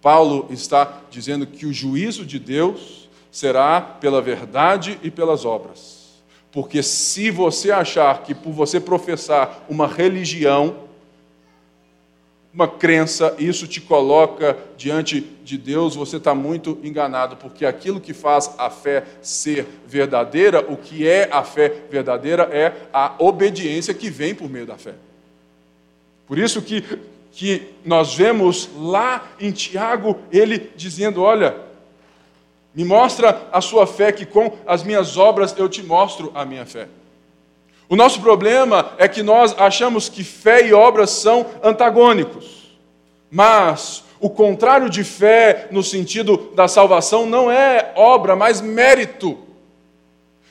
[0.00, 6.04] Paulo está dizendo que o juízo de Deus será pela verdade e pelas obras.
[6.52, 10.83] Porque se você achar que por você professar uma religião,
[12.54, 18.14] uma crença, isso te coloca diante de Deus, você está muito enganado, porque aquilo que
[18.14, 24.08] faz a fé ser verdadeira, o que é a fé verdadeira é a obediência que
[24.08, 24.94] vem por meio da fé.
[26.28, 26.84] Por isso que,
[27.32, 31.56] que nós vemos lá em Tiago ele dizendo: Olha,
[32.72, 36.64] me mostra a sua fé, que com as minhas obras eu te mostro a minha
[36.64, 36.86] fé.
[37.88, 42.76] O nosso problema é que nós achamos que fé e obras são antagônicos.
[43.30, 49.38] Mas o contrário de fé, no sentido da salvação, não é obra, mas mérito.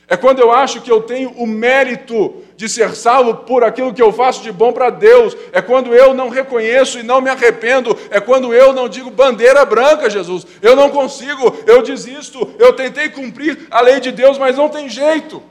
[0.08, 4.02] É quando eu acho que eu tenho o mérito de ser salvo por aquilo que
[4.02, 5.36] eu faço de bom para Deus.
[5.52, 7.98] É quando eu não reconheço e não me arrependo.
[8.12, 10.46] É quando eu não digo bandeira branca, Jesus.
[10.62, 12.54] Eu não consigo, eu desisto.
[12.60, 15.42] Eu tentei cumprir a lei de Deus, mas não tem jeito.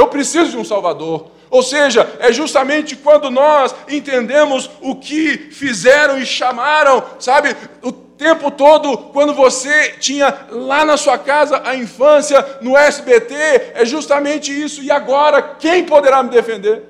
[0.00, 1.30] Eu preciso de um Salvador.
[1.50, 8.50] Ou seja, é justamente quando nós entendemos o que fizeram e chamaram, sabe, o tempo
[8.50, 13.34] todo, quando você tinha lá na sua casa a infância, no SBT,
[13.74, 14.82] é justamente isso.
[14.82, 16.82] E agora, quem poderá me defender?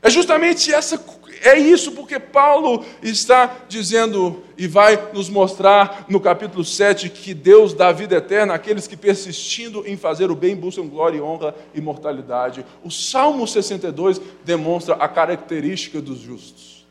[0.00, 0.96] É justamente essa
[1.44, 7.74] é isso porque Paulo está dizendo e vai nos mostrar no capítulo 7 que Deus
[7.74, 12.64] dá vida eterna àqueles que persistindo em fazer o bem buscam glória, honra e imortalidade.
[12.82, 16.86] O Salmo 62 demonstra a característica dos justos.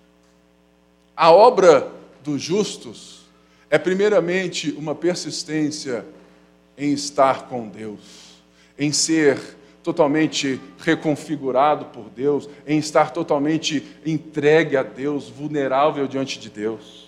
[1.17, 1.87] A obra
[2.23, 3.21] dos justos
[3.71, 6.05] é primeiramente uma persistência
[6.77, 8.01] em estar com Deus,
[8.77, 9.39] em ser
[9.83, 17.03] totalmente reconfigurado por Deus, em estar totalmente entregue a Deus, vulnerável diante de Deus.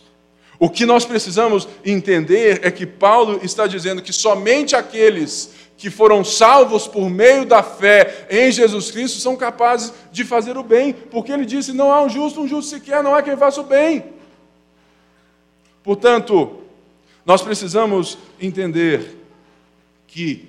[0.59, 6.23] O que nós precisamos entender é que Paulo está dizendo que somente aqueles que foram
[6.23, 11.31] salvos por meio da fé em Jesus Cristo são capazes de fazer o bem, porque
[11.31, 14.03] ele disse: não há um justo, um justo sequer, não há quem faça o bem.
[15.83, 16.61] Portanto,
[17.25, 19.17] nós precisamos entender
[20.07, 20.47] que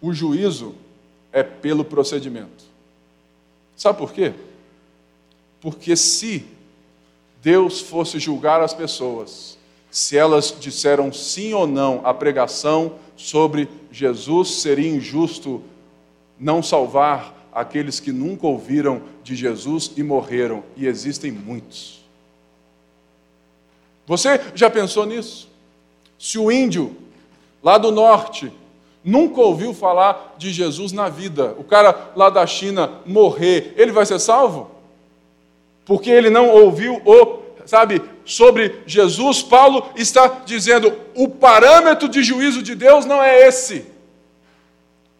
[0.00, 0.74] o juízo
[1.34, 2.64] é pelo procedimento.
[3.76, 4.32] Sabe por quê?
[5.60, 6.46] Porque se
[7.42, 9.58] Deus fosse julgar as pessoas,
[9.90, 15.60] se elas disseram sim ou não à pregação sobre Jesus, seria injusto
[16.38, 22.04] não salvar aqueles que nunca ouviram de Jesus e morreram, e existem muitos.
[24.06, 25.48] Você já pensou nisso?
[26.16, 26.96] Se o índio
[27.62, 28.52] lá do norte
[29.04, 34.06] nunca ouviu falar de Jesus na vida, o cara lá da China morrer, ele vai
[34.06, 34.70] ser salvo?
[35.84, 42.62] Porque ele não ouviu o, sabe, sobre Jesus, Paulo está dizendo: o parâmetro de juízo
[42.62, 43.84] de Deus não é esse.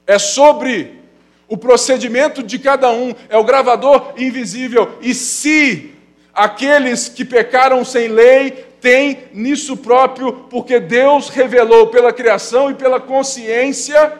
[0.07, 1.01] É sobre
[1.47, 4.99] o procedimento de cada um, é o gravador invisível.
[5.03, 5.93] E se
[6.33, 13.01] aqueles que pecaram sem lei tem nisso próprio, porque Deus revelou pela criação e pela
[13.01, 14.13] consciência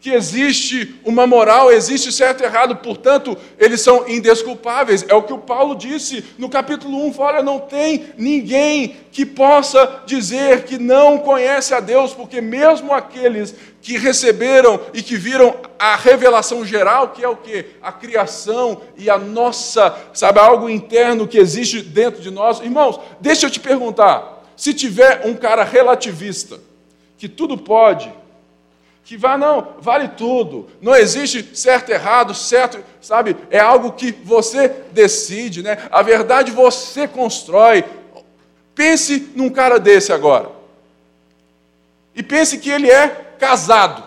[0.00, 5.04] que existe uma moral, existe certo e errado, portanto, eles são indesculpáveis.
[5.08, 10.02] É o que o Paulo disse no capítulo 1, fala, não tem ninguém que possa
[10.06, 15.96] dizer que não conhece a Deus, porque mesmo aqueles que receberam e que viram a
[15.96, 17.66] revelação geral, que é o que?
[17.82, 22.60] A criação e a nossa, sabe, algo interno que existe dentro de nós.
[22.60, 26.60] Irmãos, deixa eu te perguntar, se tiver um cara relativista,
[27.16, 28.12] que tudo pode,
[29.08, 30.68] que vá, não, vale tudo.
[30.82, 33.34] Não existe certo, errado, certo, sabe?
[33.50, 35.88] É algo que você decide, né?
[35.90, 37.86] A verdade você constrói.
[38.74, 40.50] Pense num cara desse agora.
[42.14, 44.04] E pense que ele é casado.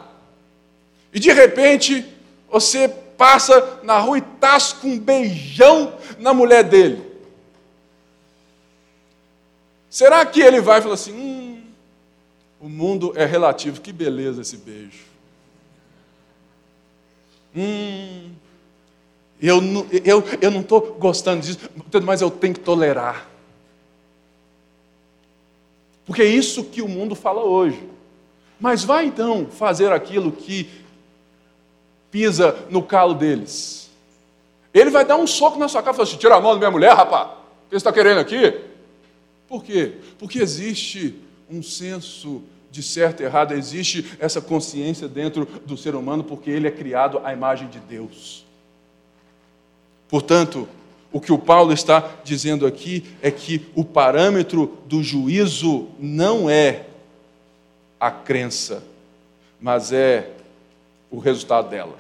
[1.12, 2.06] E de repente,
[2.48, 2.88] você
[3.18, 7.04] passa na rua e tasca um beijão na mulher dele.
[9.90, 11.61] Será que ele vai falar assim: hum,
[12.62, 13.82] o mundo é relativo.
[13.82, 15.06] Que beleza esse beijo.
[17.56, 18.32] Hum,
[19.42, 19.60] eu,
[20.06, 21.60] eu, eu não estou gostando disso,
[22.04, 23.28] mas eu tenho que tolerar.
[26.06, 27.82] Porque é isso que o mundo fala hoje.
[28.60, 30.70] Mas vai então fazer aquilo que
[32.12, 33.90] pisa no calo deles.
[34.74, 36.60] Ele vai dar um soco na sua cara e falar assim: tira a mão da
[36.60, 37.28] minha mulher, rapaz.
[37.28, 38.62] O que você está querendo aqui?
[39.48, 39.96] Por quê?
[40.20, 41.16] Porque existe
[41.50, 46.68] um senso de certo e errado, existe essa consciência dentro do ser humano porque ele
[46.68, 48.46] é criado à imagem de Deus.
[50.08, 50.68] Portanto,
[51.12, 56.86] o que o Paulo está dizendo aqui é que o parâmetro do juízo não é
[58.00, 58.84] a crença,
[59.60, 60.32] mas é
[61.12, 61.98] o resultado dela.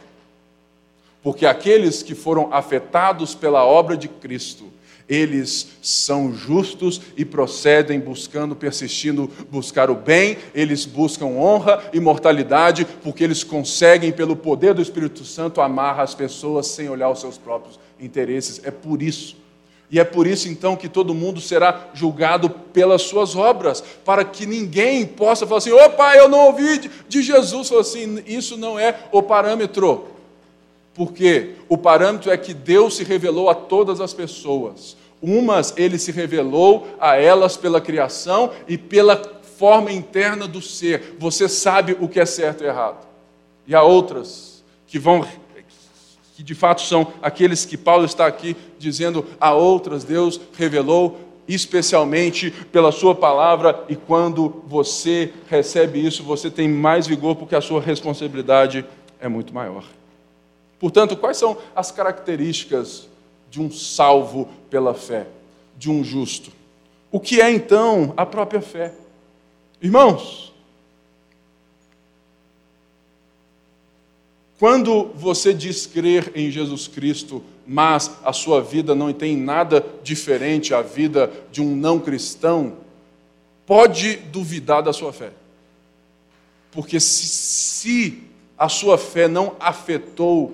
[1.21, 4.71] Porque aqueles que foram afetados pela obra de Cristo,
[5.11, 12.87] eles são justos e procedem buscando, persistindo, buscar o bem, eles buscam honra e mortalidade,
[13.03, 17.37] porque eles conseguem, pelo poder do Espírito Santo, amar as pessoas sem olhar os seus
[17.37, 18.61] próprios interesses.
[18.63, 19.35] É por isso.
[19.91, 24.45] E é por isso então que todo mundo será julgado pelas suas obras, para que
[24.45, 27.67] ninguém possa falar assim: opa, eu não ouvi de Jesus.
[27.67, 30.05] Falou assim: isso não é o parâmetro.
[30.93, 34.95] Porque o parâmetro é que Deus se revelou a todas as pessoas.
[35.21, 39.21] Umas ele se revelou a elas pela criação e pela
[39.57, 41.15] forma interna do ser.
[41.19, 43.05] Você sabe o que é certo e errado.
[43.67, 45.25] E há outras que vão
[46.35, 52.49] que de fato são aqueles que Paulo está aqui dizendo a outras Deus revelou especialmente
[52.71, 57.81] pela sua palavra e quando você recebe isso, você tem mais vigor porque a sua
[57.81, 58.85] responsabilidade
[59.19, 59.83] é muito maior.
[60.79, 63.07] Portanto, quais são as características
[63.51, 65.27] de um salvo pela fé,
[65.77, 66.51] de um justo?
[67.11, 68.93] O que é então a própria fé?
[69.81, 70.53] Irmãos,
[74.57, 80.73] quando você diz crer em Jesus Cristo, mas a sua vida não tem nada diferente
[80.73, 82.77] à vida de um não cristão,
[83.65, 85.31] pode duvidar da sua fé.
[86.71, 88.23] Porque se, se
[88.57, 90.53] a sua fé não afetou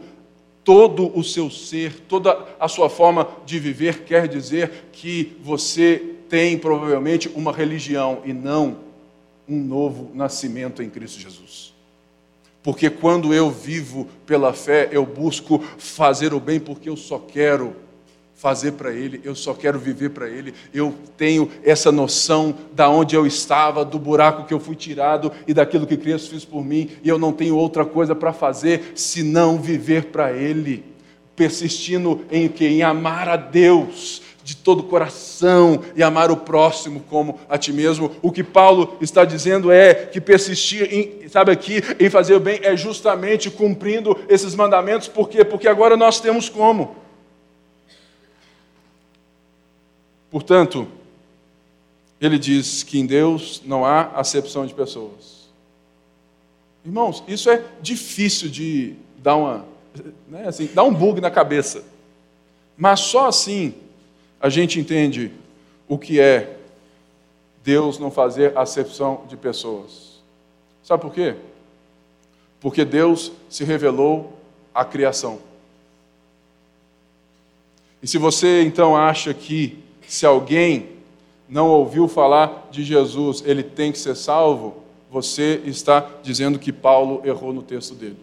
[0.68, 6.58] todo o seu ser, toda a sua forma de viver, quer dizer que você tem
[6.58, 8.80] provavelmente uma religião e não
[9.48, 11.74] um novo nascimento em Cristo Jesus.
[12.62, 17.74] Porque quando eu vivo pela fé, eu busco fazer o bem porque eu só quero
[18.38, 20.54] fazer para Ele, eu só quero viver para Ele.
[20.72, 25.54] Eu tenho essa noção da onde eu estava, do buraco que eu fui tirado e
[25.56, 29.58] daquilo que Cristo fez por mim, e eu não tenho outra coisa para fazer senão
[29.58, 30.86] viver para Ele,
[31.36, 37.04] persistindo em que em amar a Deus de todo o coração e amar o próximo
[37.10, 38.12] como a ti mesmo.
[38.22, 42.60] O que Paulo está dizendo é que persistir em, sabe aqui, em fazer o bem
[42.64, 45.44] é justamente cumprindo esses mandamentos, por quê?
[45.44, 47.07] Porque agora nós temos como
[50.30, 50.88] Portanto,
[52.20, 55.48] ele diz que em Deus não há acepção de pessoas.
[56.84, 59.66] Irmãos, isso é difícil de dar uma,
[60.28, 61.84] né, assim, dar um bug na cabeça.
[62.78, 63.74] Mas só assim
[64.40, 65.32] a gente entende
[65.88, 66.58] o que é
[67.64, 70.22] Deus não fazer acepção de pessoas.
[70.84, 71.36] Sabe por quê?
[72.62, 74.38] Porque Deus se revelou
[74.74, 75.40] à criação.
[78.02, 80.90] E se você então acha que se alguém
[81.50, 87.22] não ouviu falar de Jesus, ele tem que ser salvo, você está dizendo que Paulo
[87.26, 88.18] errou no texto dele.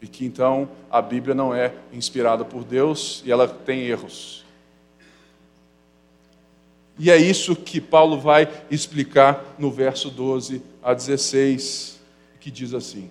[0.00, 4.44] E que então a Bíblia não é inspirada por Deus e ela tem erros.
[6.98, 12.00] E é isso que Paulo vai explicar no verso 12 a 16,
[12.40, 13.08] que diz assim: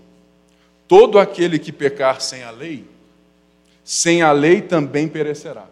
[0.88, 2.86] Todo aquele que pecar sem a lei,
[3.84, 5.68] sem a lei também perecerá.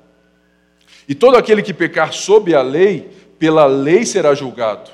[1.10, 4.92] E todo aquele que pecar sob a lei, pela lei será julgado.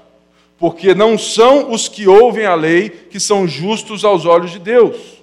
[0.57, 5.21] Porque não são os que ouvem a lei que são justos aos olhos de Deus,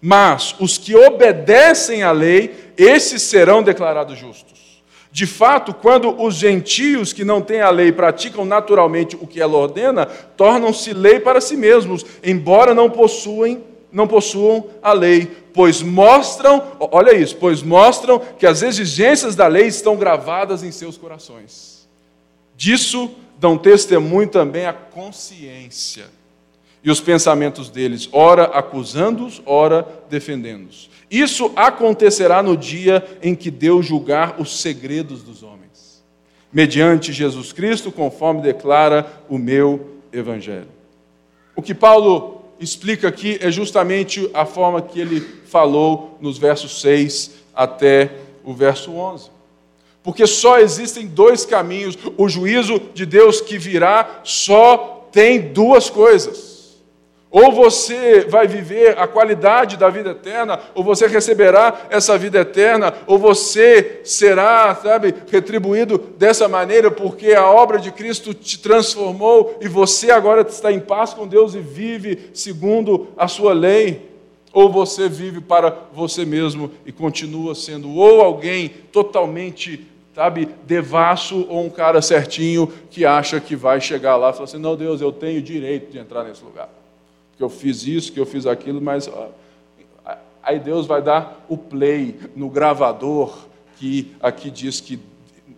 [0.00, 4.80] mas os que obedecem à lei, esses serão declarados justos.
[5.10, 9.56] De fato, quando os gentios que não têm a lei praticam naturalmente o que ela
[9.56, 13.60] ordena, tornam-se lei para si mesmos, embora não possuem
[13.96, 19.66] não possuam a lei, pois mostram, olha isso, pois mostram que as exigências da lei
[19.66, 21.88] estão gravadas em seus corações.
[22.54, 26.04] Disso dão testemunho também a consciência
[26.84, 30.90] e os pensamentos deles, ora acusando-os, ora defendendo-os.
[31.10, 36.04] Isso acontecerá no dia em que Deus julgar os segredos dos homens,
[36.52, 40.68] mediante Jesus Cristo, conforme declara o meu evangelho.
[41.56, 47.32] O que Paulo explica aqui é justamente a forma que ele falou nos versos 6
[47.54, 48.12] até
[48.44, 49.30] o verso 11.
[50.02, 56.55] Porque só existem dois caminhos, o juízo de Deus que virá só tem duas coisas.
[57.30, 62.94] Ou você vai viver a qualidade da vida eterna, ou você receberá essa vida eterna,
[63.06, 69.68] ou você será, sabe, retribuído dessa maneira, porque a obra de Cristo te transformou e
[69.68, 74.14] você agora está em paz com Deus e vive segundo a sua lei.
[74.52, 81.66] Ou você vive para você mesmo e continua sendo ou alguém totalmente sabe, devasso ou
[81.66, 85.12] um cara certinho que acha que vai chegar lá e fala assim: não, Deus, eu
[85.12, 86.70] tenho direito de entrar nesse lugar
[87.36, 89.10] que eu fiz isso, que eu fiz aquilo, mas
[90.42, 94.98] aí Deus vai dar o play no gravador que aqui diz que,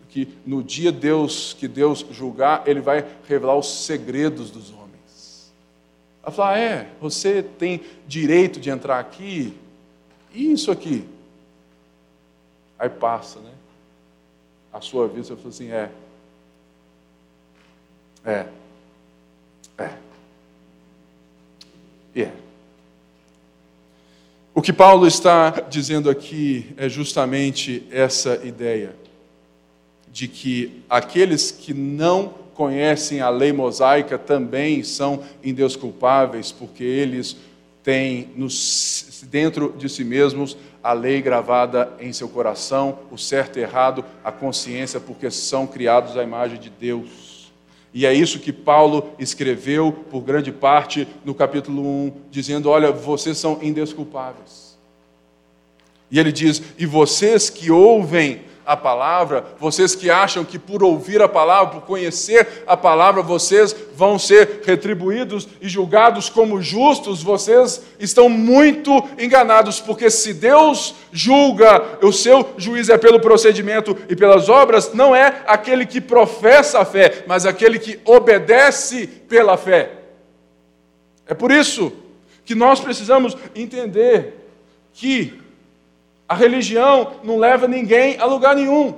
[0.09, 5.53] que no dia Deus que Deus julgar, Ele vai revelar os segredos dos homens.
[6.23, 9.57] Vai falar, ah, é, você tem direito de entrar aqui,
[10.35, 11.05] e isso aqui?
[12.79, 13.51] Aí passa, né?
[14.73, 15.71] A sua vida, você fala assim.
[15.71, 15.91] É.
[18.25, 18.47] É.
[22.23, 22.33] É.
[24.55, 28.95] O que Paulo está dizendo aqui é justamente essa ideia
[30.13, 37.37] de que aqueles que não conhecem a lei mosaica também são indesculpáveis, porque eles
[37.85, 43.63] têm nos, dentro de si mesmos a lei gravada em seu coração, o certo e
[43.63, 47.28] errado, a consciência, porque são criados à imagem de Deus.
[47.99, 53.37] E é isso que Paulo escreveu por grande parte no capítulo 1, dizendo: Olha, vocês
[53.37, 54.79] são indesculpáveis.
[56.09, 61.23] E ele diz: E vocês que ouvem a palavra, vocês que acham que por ouvir
[61.23, 67.83] a palavra, por conhecer a palavra, vocês vão ser retribuídos e julgados como justos, vocês
[67.99, 74.51] estão muito enganados, porque se Deus julga, o seu juiz é pelo procedimento e pelas
[74.51, 79.93] obras, não é aquele que professa a fé, mas aquele que obedece pela fé.
[81.27, 81.91] É por isso
[82.45, 84.47] que nós precisamos entender
[84.93, 85.48] que
[86.29, 88.95] a religião não leva ninguém a lugar nenhum.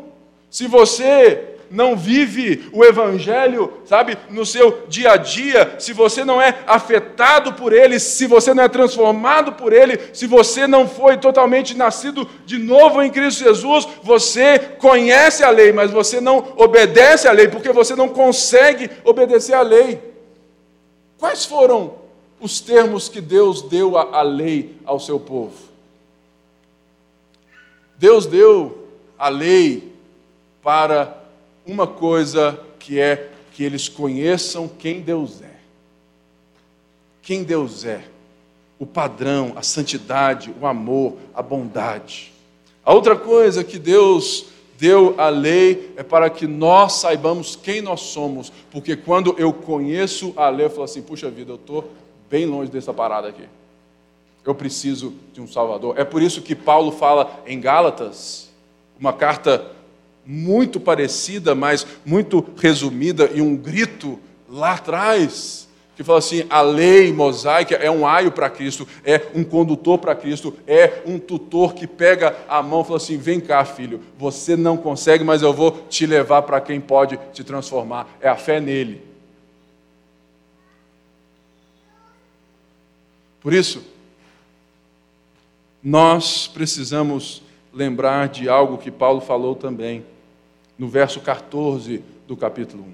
[0.50, 6.42] Se você não vive o Evangelho, sabe, no seu dia a dia, se você não
[6.42, 11.16] é afetado por ele, se você não é transformado por ele, se você não foi
[11.16, 17.28] totalmente nascido de novo em Cristo Jesus, você conhece a lei, mas você não obedece
[17.28, 20.02] à lei, porque você não consegue obedecer à lei.
[21.16, 21.94] Quais foram
[22.40, 25.69] os termos que Deus deu à lei ao seu povo?
[28.00, 28.88] Deus deu
[29.18, 29.92] a lei
[30.62, 31.22] para
[31.66, 35.56] uma coisa que é que eles conheçam quem Deus é.
[37.20, 38.02] Quem Deus é.
[38.78, 42.32] O padrão, a santidade, o amor, a bondade.
[42.82, 44.46] A outra coisa que Deus
[44.78, 50.32] deu a lei é para que nós saibamos quem nós somos, porque quando eu conheço
[50.38, 51.90] a lei, eu falo assim: puxa vida, eu estou
[52.30, 53.44] bem longe dessa parada aqui.
[54.44, 55.98] Eu preciso de um Salvador.
[55.98, 58.50] É por isso que Paulo fala em Gálatas,
[58.98, 59.70] uma carta
[60.24, 64.18] muito parecida, mas muito resumida, e um grito
[64.48, 69.44] lá atrás, que fala assim: a lei mosaica é um aio para Cristo, é um
[69.44, 73.64] condutor para Cristo, é um tutor que pega a mão e fala assim: vem cá,
[73.64, 78.08] filho, você não consegue, mas eu vou te levar para quem pode te transformar.
[78.20, 79.02] É a fé nele.
[83.40, 83.82] Por isso,
[85.82, 90.04] nós precisamos lembrar de algo que Paulo falou também,
[90.78, 92.92] no verso 14 do capítulo 1.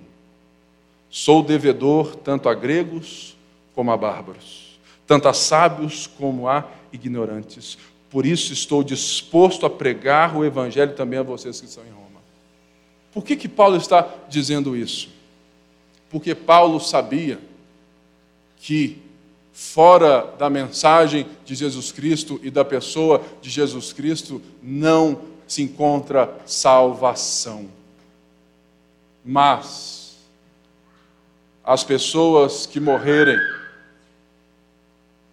[1.09, 3.37] Sou devedor tanto a gregos
[3.75, 7.79] como a bárbaros, tanto a sábios como a ignorantes.
[8.11, 12.21] Por isso estou disposto a pregar o evangelho também a vocês que estão em Roma.
[13.13, 15.09] Por que, que Paulo está dizendo isso?
[16.11, 17.39] Porque Paulo sabia
[18.59, 19.03] que
[19.57, 26.31] fora da mensagem de Jesus Cristo e da pessoa de Jesus Cristo, não se encontra
[26.45, 27.67] salvação.
[29.25, 30.19] Mas
[31.65, 33.39] as pessoas que morrerem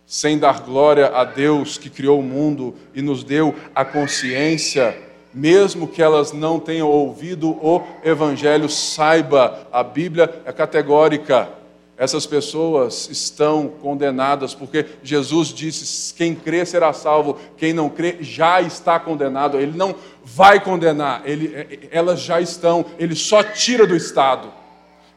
[0.08, 4.98] sem dar glória a Deus que criou o mundo e nos deu a consciência,
[5.34, 11.62] mesmo que elas não tenham ouvido o Evangelho, saiba, a Bíblia é categórica
[11.98, 18.62] essas pessoas estão condenadas, porque Jesus disse: quem crê será salvo, quem não crê já
[18.62, 19.60] está condenado.
[19.60, 24.52] Ele não vai condenar, ele, é, elas já estão, ele só tira do Estado,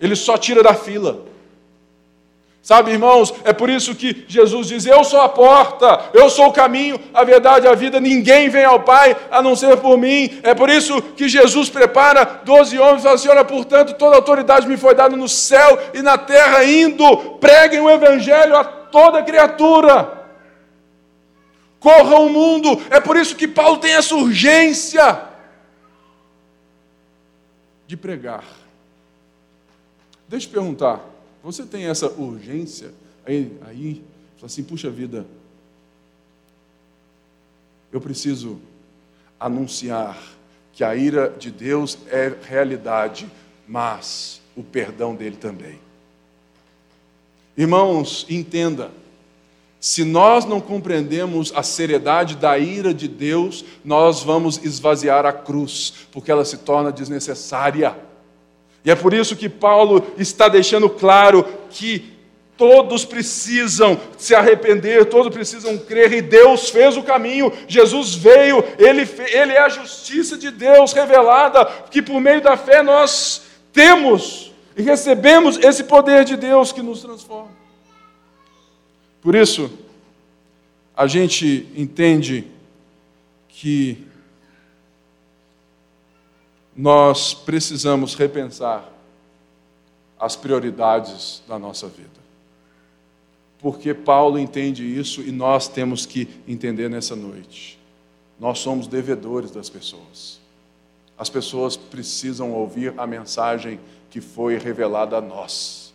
[0.01, 1.25] ele só tira da fila.
[2.67, 6.53] Sabe, irmãos, é por isso que Jesus diz: Eu sou a porta, eu sou o
[6.53, 10.41] caminho, a verdade a vida, ninguém vem ao Pai a não ser por mim.
[10.43, 14.67] É por isso que Jesus prepara doze homens e fala assim: Olha, portanto, toda autoridade
[14.67, 20.27] me foi dada no céu e na terra, indo, preguem o Evangelho a toda criatura.
[21.79, 25.21] Corram o mundo, é por isso que Paulo tem essa urgência
[27.87, 28.43] de pregar.
[30.29, 31.16] Deixa eu perguntar.
[31.47, 32.93] Você tem essa urgência
[33.25, 34.03] aí, aí
[34.35, 35.25] fala assim, puxa vida,
[37.93, 38.59] eu preciso
[39.39, 40.21] anunciar
[40.73, 43.31] que a ira de Deus é realidade,
[43.65, 45.79] mas o perdão dele também.
[47.57, 48.91] Irmãos, entenda,
[49.79, 56.09] se nós não compreendemos a seriedade da ira de Deus, nós vamos esvaziar a cruz,
[56.11, 57.97] porque ela se torna desnecessária.
[58.87, 62.15] E é por isso que Paulo está deixando claro que
[62.57, 69.03] todos precisam se arrepender, todos precisam crer, e Deus fez o caminho, Jesus veio, ele,
[69.33, 74.83] ele é a justiça de Deus revelada, que por meio da fé nós temos e
[74.83, 77.51] recebemos esse poder de Deus que nos transforma.
[79.21, 79.69] Por isso,
[80.97, 82.45] a gente entende
[83.49, 84.06] que
[86.77, 88.93] nós precisamos repensar
[90.21, 92.27] as prioridades da nossa vida.
[93.59, 97.79] Porque Paulo entende isso e nós temos que entender nessa noite.
[98.39, 100.39] Nós somos devedores das pessoas.
[101.17, 105.95] As pessoas precisam ouvir a mensagem que foi revelada a nós.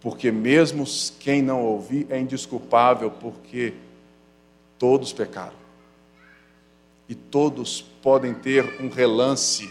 [0.00, 0.84] Porque mesmo
[1.18, 3.74] quem não ouvir é indesculpável, porque
[4.78, 5.64] todos pecaram.
[7.08, 9.66] E todos podem ter um relance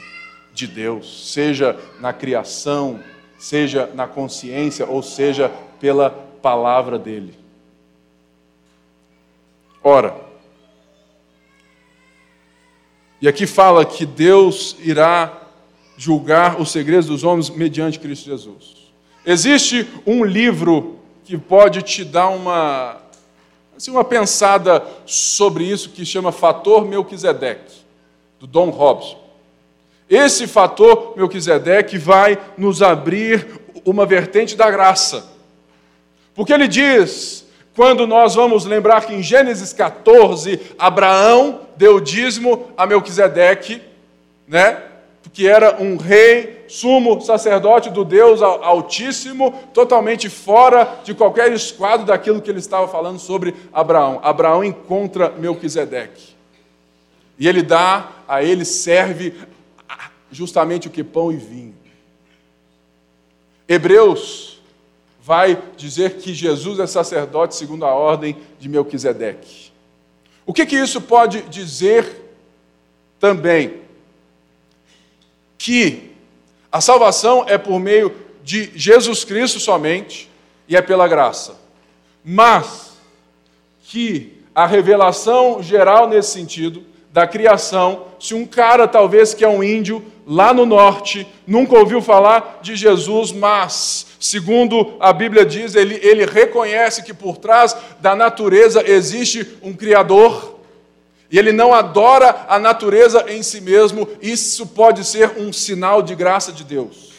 [0.51, 2.99] de Deus, seja na criação,
[3.37, 7.35] seja na consciência, ou seja pela palavra dele.
[9.83, 10.19] Ora,
[13.21, 15.43] e aqui fala que Deus irá
[15.95, 18.91] julgar os segredos dos homens mediante Cristo Jesus.
[19.23, 22.97] Existe um livro que pode te dar uma,
[23.77, 27.82] assim, uma pensada sobre isso que chama Fator Melquisedeque,
[28.43, 29.17] do Don Robson.
[30.09, 33.47] Esse fator Melquisedeque vai nos abrir
[33.85, 35.31] uma vertente da graça.
[36.35, 42.85] Porque ele diz, quando nós vamos lembrar que em Gênesis 14, Abraão deu dízimo a
[42.85, 43.81] Melquisedeque,
[44.45, 44.83] né?
[45.31, 52.41] que era um rei, sumo sacerdote do Deus Altíssimo, totalmente fora de qualquer esquadro daquilo
[52.41, 54.19] que ele estava falando sobre Abraão.
[54.21, 56.32] Abraão encontra Melquisedeque.
[57.37, 59.33] E ele dá, a ele serve
[60.31, 61.75] justamente o que pão e vinho.
[63.67, 64.61] Hebreus
[65.21, 69.71] vai dizer que Jesus é sacerdote segundo a ordem de Melquisedeque.
[70.45, 72.21] O que, que isso pode dizer
[73.19, 73.83] também?
[75.63, 76.11] que
[76.69, 78.13] a salvação é por meio
[78.43, 80.29] de Jesus Cristo somente
[80.67, 81.55] e é pela graça.
[82.21, 82.97] Mas
[83.85, 89.63] que a revelação geral nesse sentido da criação, se um cara talvez que é um
[89.63, 95.99] índio lá no norte, nunca ouviu falar de Jesus, mas, segundo a Bíblia diz, ele,
[96.01, 100.59] ele reconhece que por trás da natureza existe um Criador,
[101.29, 106.15] e ele não adora a natureza em si mesmo, isso pode ser um sinal de
[106.15, 107.13] graça de Deus.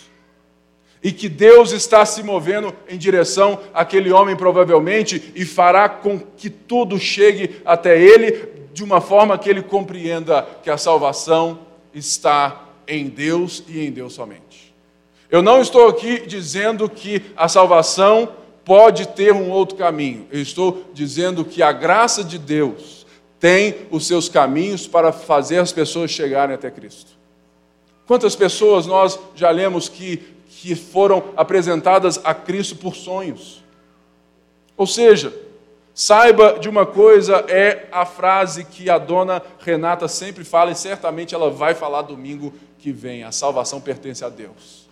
[1.05, 6.51] E que Deus está se movendo em direção àquele homem, provavelmente, e fará com que
[6.51, 11.61] tudo chegue até ele de uma forma que ele compreenda que a salvação
[11.95, 14.75] está em Deus e em Deus somente.
[15.31, 18.33] Eu não estou aqui dizendo que a salvação
[18.65, 23.07] pode ter um outro caminho, eu estou dizendo que a graça de Deus
[23.39, 27.13] tem os seus caminhos para fazer as pessoas chegarem até Cristo.
[28.07, 33.63] Quantas pessoas nós já lemos que, que foram apresentadas a Cristo por sonhos?
[34.77, 35.33] Ou seja,
[35.95, 41.35] saiba de uma coisa, é a frase que a dona Renata sempre fala e certamente
[41.35, 44.89] ela vai falar domingo que vem: a salvação pertence a Deus.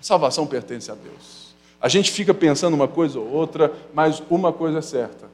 [0.00, 1.54] A salvação pertence a Deus.
[1.80, 5.30] A gente fica pensando uma coisa ou outra, mas uma coisa é certa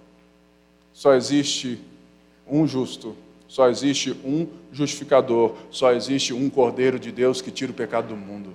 [0.96, 1.78] só existe
[2.48, 3.14] um justo,
[3.46, 8.16] só existe um justificador, só existe um Cordeiro de Deus que tira o pecado do
[8.16, 8.54] mundo.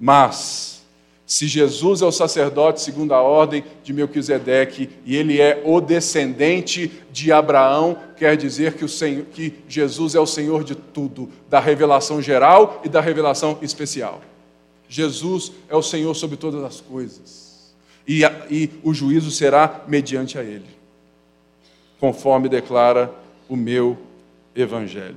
[0.00, 0.73] Mas,
[1.26, 6.92] se Jesus é o sacerdote segundo a ordem de Melquisedeque e ele é o descendente
[7.10, 11.60] de Abraão, quer dizer que, o Senhor, que Jesus é o Senhor de tudo, da
[11.60, 14.20] revelação geral e da revelação especial.
[14.88, 17.44] Jesus é o Senhor sobre todas as coisas
[18.06, 20.68] e, e o juízo será mediante a ele,
[21.98, 23.10] conforme declara
[23.48, 23.96] o meu
[24.54, 25.16] evangelho.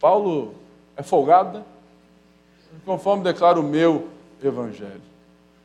[0.00, 0.54] Paulo
[0.96, 1.64] é folgado, né?
[2.84, 4.19] Conforme declara o meu evangelho.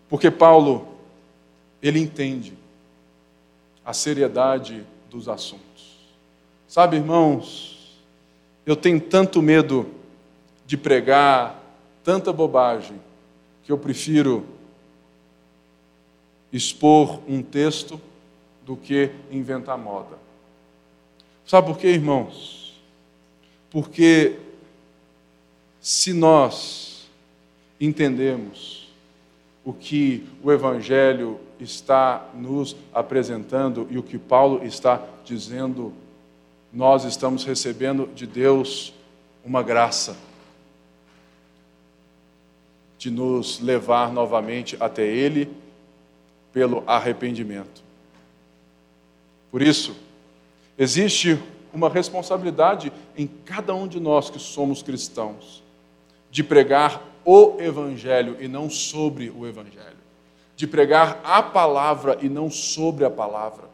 [0.09, 0.87] Porque Paulo,
[1.81, 2.53] ele entende
[3.83, 5.95] a seriedade dos assuntos.
[6.67, 7.99] Sabe, irmãos,
[8.65, 9.89] eu tenho tanto medo
[10.65, 11.61] de pregar
[12.03, 12.99] tanta bobagem
[13.63, 14.45] que eu prefiro
[16.51, 17.99] expor um texto
[18.65, 20.17] do que inventar moda.
[21.45, 22.73] Sabe por quê, irmãos?
[23.69, 24.39] Porque
[25.79, 26.84] se nós
[27.79, 28.85] entendemos
[29.63, 35.93] o que o Evangelho está nos apresentando e o que Paulo está dizendo,
[36.71, 38.93] nós estamos recebendo de Deus
[39.43, 40.15] uma graça
[42.97, 45.49] de nos levar novamente até Ele
[46.53, 47.83] pelo arrependimento.
[49.51, 49.95] Por isso,
[50.77, 51.39] existe
[51.73, 55.63] uma responsabilidade em cada um de nós que somos cristãos,
[56.31, 59.97] de pregar o Evangelho e não sobre o Evangelho,
[60.55, 63.65] de pregar a palavra e não sobre a palavra.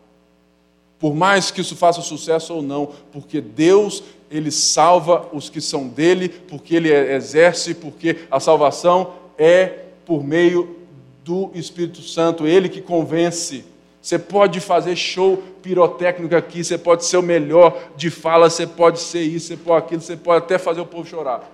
[0.98, 5.88] Por mais que isso faça sucesso ou não, porque Deus, Ele salva os que são
[5.88, 10.78] dele, porque Ele exerce, porque a salvação é por meio
[11.24, 13.64] do Espírito Santo, ele que convence,
[14.02, 19.00] Você pode fazer show pirotécnico aqui, você pode ser o melhor de fala, você pode
[19.00, 21.48] ser isso, você pode aquilo, você pode até fazer o povo chorar.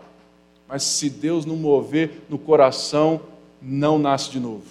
[0.68, 3.22] Mas se Deus não mover no coração,
[3.62, 4.66] não nasce de novo.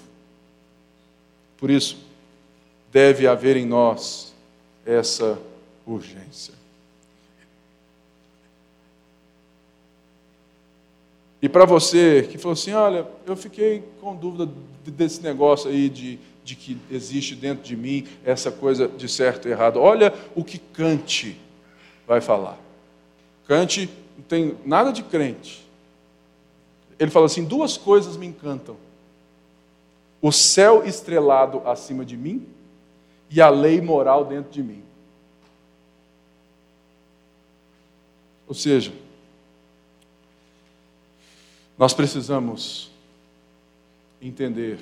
[1.57, 1.99] Por isso,
[2.92, 4.34] deve haver em nós
[4.84, 5.38] essa
[5.86, 6.55] urgência.
[11.40, 14.51] E para você que falou assim: olha, eu fiquei com dúvida
[14.84, 19.51] desse negócio aí de, de que existe dentro de mim essa coisa de certo e
[19.51, 19.78] errado.
[19.78, 21.36] Olha o que Kant
[22.07, 22.59] vai falar.
[23.47, 25.66] Kant não tem nada de crente.
[26.99, 28.76] Ele fala assim: duas coisas me encantam:
[30.20, 32.47] o céu estrelado acima de mim
[33.30, 34.82] e a lei moral dentro de mim.
[38.49, 38.92] Ou seja,
[41.76, 42.90] nós precisamos
[44.22, 44.78] entender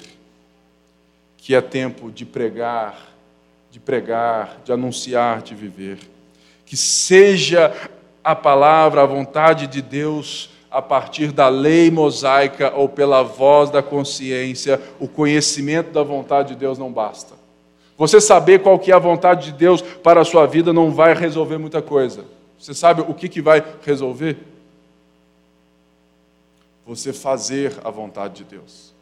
[1.39, 3.13] que é tempo de pregar,
[3.71, 5.99] de pregar, de anunciar, de viver.
[6.65, 7.91] Que seja
[8.23, 13.81] a palavra, a vontade de Deus a partir da lei mosaica ou pela voz da
[13.81, 17.35] consciência, o conhecimento da vontade de Deus não basta.
[17.97, 21.15] Você saber qual que é a vontade de Deus para a sua vida não vai
[21.15, 22.25] resolver muita coisa.
[22.59, 24.37] Você sabe o que, que vai resolver?
[26.85, 28.93] Você fazer a vontade de Deus.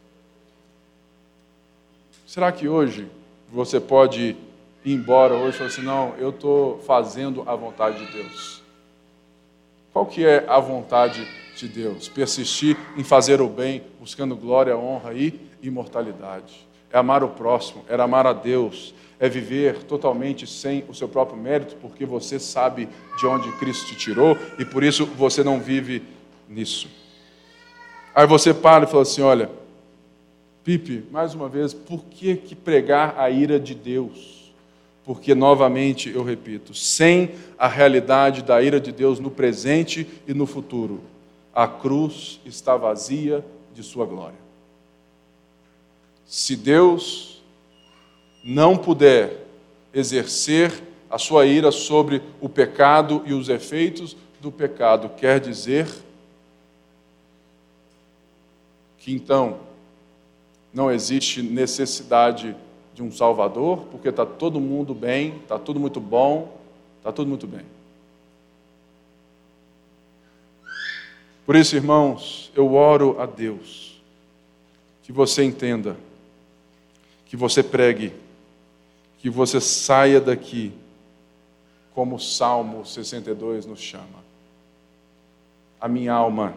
[2.26, 3.08] Será que hoje
[3.50, 4.36] você pode
[4.84, 8.60] ir embora hoje e falar assim, não, eu estou fazendo a vontade de Deus?
[9.90, 11.26] Qual que é a vontade
[11.66, 12.08] de Deus?
[12.08, 17.94] Persistir em fazer o bem, buscando glória, honra e imortalidade é amar o próximo, é
[17.94, 22.88] amar a Deus, é viver totalmente sem o seu próprio mérito, porque você sabe
[23.18, 26.02] de onde Cristo te tirou e por isso você não vive
[26.48, 26.88] nisso.
[28.14, 29.48] Aí você para e fala assim: olha,
[30.62, 34.52] Pipe, mais uma vez, por que, que pregar a ira de Deus?
[35.04, 40.46] Porque, novamente, eu repito, sem a realidade da ira de Deus no presente e no
[40.46, 41.00] futuro,
[41.54, 43.44] a cruz está vazia
[43.74, 44.38] de sua glória.
[46.26, 47.42] Se Deus
[48.42, 49.46] não puder
[49.92, 55.86] exercer a sua ira sobre o pecado e os efeitos do pecado, quer dizer
[58.98, 59.58] que então
[60.72, 62.56] não existe necessidade
[62.94, 66.56] de um Salvador, porque está todo mundo bem, está tudo muito bom,
[66.98, 67.71] está tudo muito bem.
[71.44, 74.00] Por isso, irmãos, eu oro a Deus
[75.02, 75.96] que você entenda
[77.26, 78.12] que você pregue,
[79.18, 80.70] que você saia daqui,
[81.94, 84.22] como o Salmo 62 nos chama.
[85.80, 86.54] A minha alma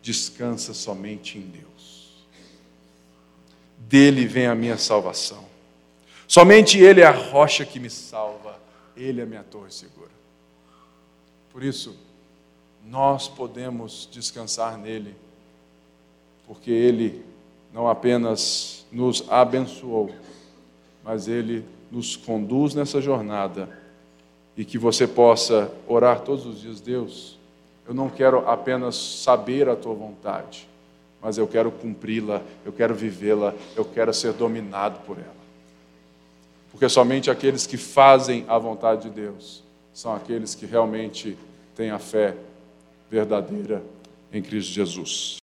[0.00, 2.24] descansa somente em Deus.
[3.78, 5.44] Dele vem a minha salvação.
[6.28, 8.58] Somente Ele é a rocha que me salva,
[8.96, 10.10] Ele é a minha torre segura.
[11.52, 11.96] Por isso,
[12.88, 15.14] nós podemos descansar nele,
[16.46, 17.24] porque Ele
[17.72, 20.10] não apenas nos abençoou,
[21.02, 23.68] mas Ele nos conduz nessa jornada
[24.56, 27.36] e que você possa orar todos os dias, Deus.
[27.86, 30.68] Eu não quero apenas saber a tua vontade,
[31.20, 35.36] mas eu quero cumpri-la, eu quero vivê-la, eu quero ser dominado por ela.
[36.70, 39.62] Porque somente aqueles que fazem a vontade de Deus
[39.92, 41.36] são aqueles que realmente
[41.74, 42.36] têm a fé
[43.10, 43.82] verdadeira
[44.32, 45.34] em Cristo Jesus.